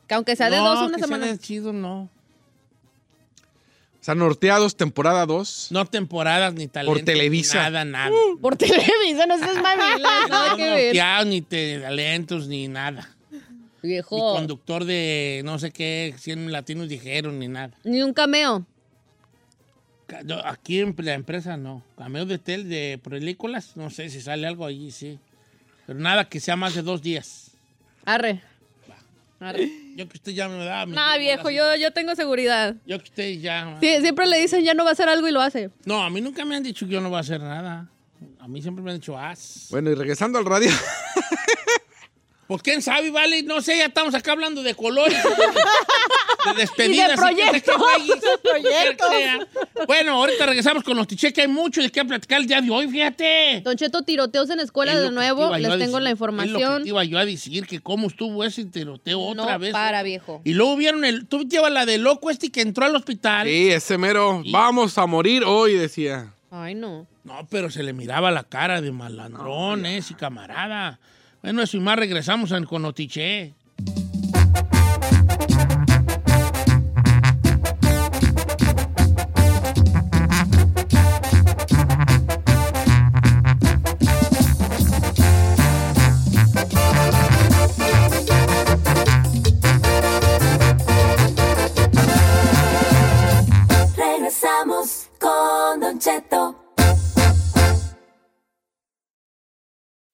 [0.09, 1.27] Que aunque sea de No, dos, una que sea semana.
[1.27, 2.09] de chido, no.
[4.01, 5.68] O sea, Norteados, temporada 2.
[5.73, 7.05] No temporadas ni talentos.
[7.05, 7.59] Televisa.
[7.59, 8.11] ni Nada, nada.
[8.41, 9.77] Por Televisa, no seas nada
[10.57, 10.87] no ver.
[10.87, 13.14] norteados, ni te- talentos, ni nada.
[13.83, 14.35] Ni Viejo.
[14.35, 17.70] conductor de no sé qué, 100 latinos dijeron, ni nada.
[17.85, 18.66] Ni un cameo.
[20.45, 21.85] Aquí en la empresa no.
[21.97, 25.18] Cameo de tel, de películas, no sé si sale algo allí, sí.
[25.87, 27.53] Pero nada que sea más de dos días.
[28.05, 28.43] Arre.
[29.39, 29.70] Arre.
[29.97, 30.85] Yo que usted ya me da...
[30.85, 32.74] mi- Nah, viejo, yo, yo tengo seguridad.
[32.87, 33.76] Yo que usted ya...
[33.81, 35.70] Sí, siempre le dicen ya no va a hacer algo y lo hace.
[35.85, 37.89] No, a mí nunca me han dicho que yo no voy a hacer nada.
[38.41, 39.68] A mí siempre me han dicho, haz.
[39.70, 40.70] Bueno, y regresando al radio.
[42.51, 45.30] Pues quién sabe, vale, no sé, ya estamos acá hablando de colores, de,
[46.53, 47.07] de despedidas.
[47.07, 47.76] Y de proyectos.
[48.42, 49.09] Proyectos.
[49.11, 49.48] que sea.
[49.86, 52.68] Bueno, ahorita regresamos con los tiches, que hay mucho de qué platicar el día de
[52.68, 53.61] hoy, fíjate.
[53.62, 55.57] Don Cheto, tiroteos en escuela Es de nuevo.
[55.57, 55.78] Les tengo decir.
[55.78, 56.82] la Es lo que información.
[56.82, 59.70] te iba yo a decir, que cómo estuvo ese tiroteo otra no vez.
[59.70, 60.42] para, viejo.
[60.42, 63.46] Y luego vieron el, tú llevas la de loco este que entró al hospital.
[63.46, 64.42] Sí, ese mero.
[64.51, 66.34] Vamos a morir hoy, decía.
[66.51, 67.07] Ay, no.
[67.22, 70.98] No, pero se le miraba la cara de malandrón, ese camarada.
[71.43, 73.55] Bueno, eso y más regresamos con Notiche.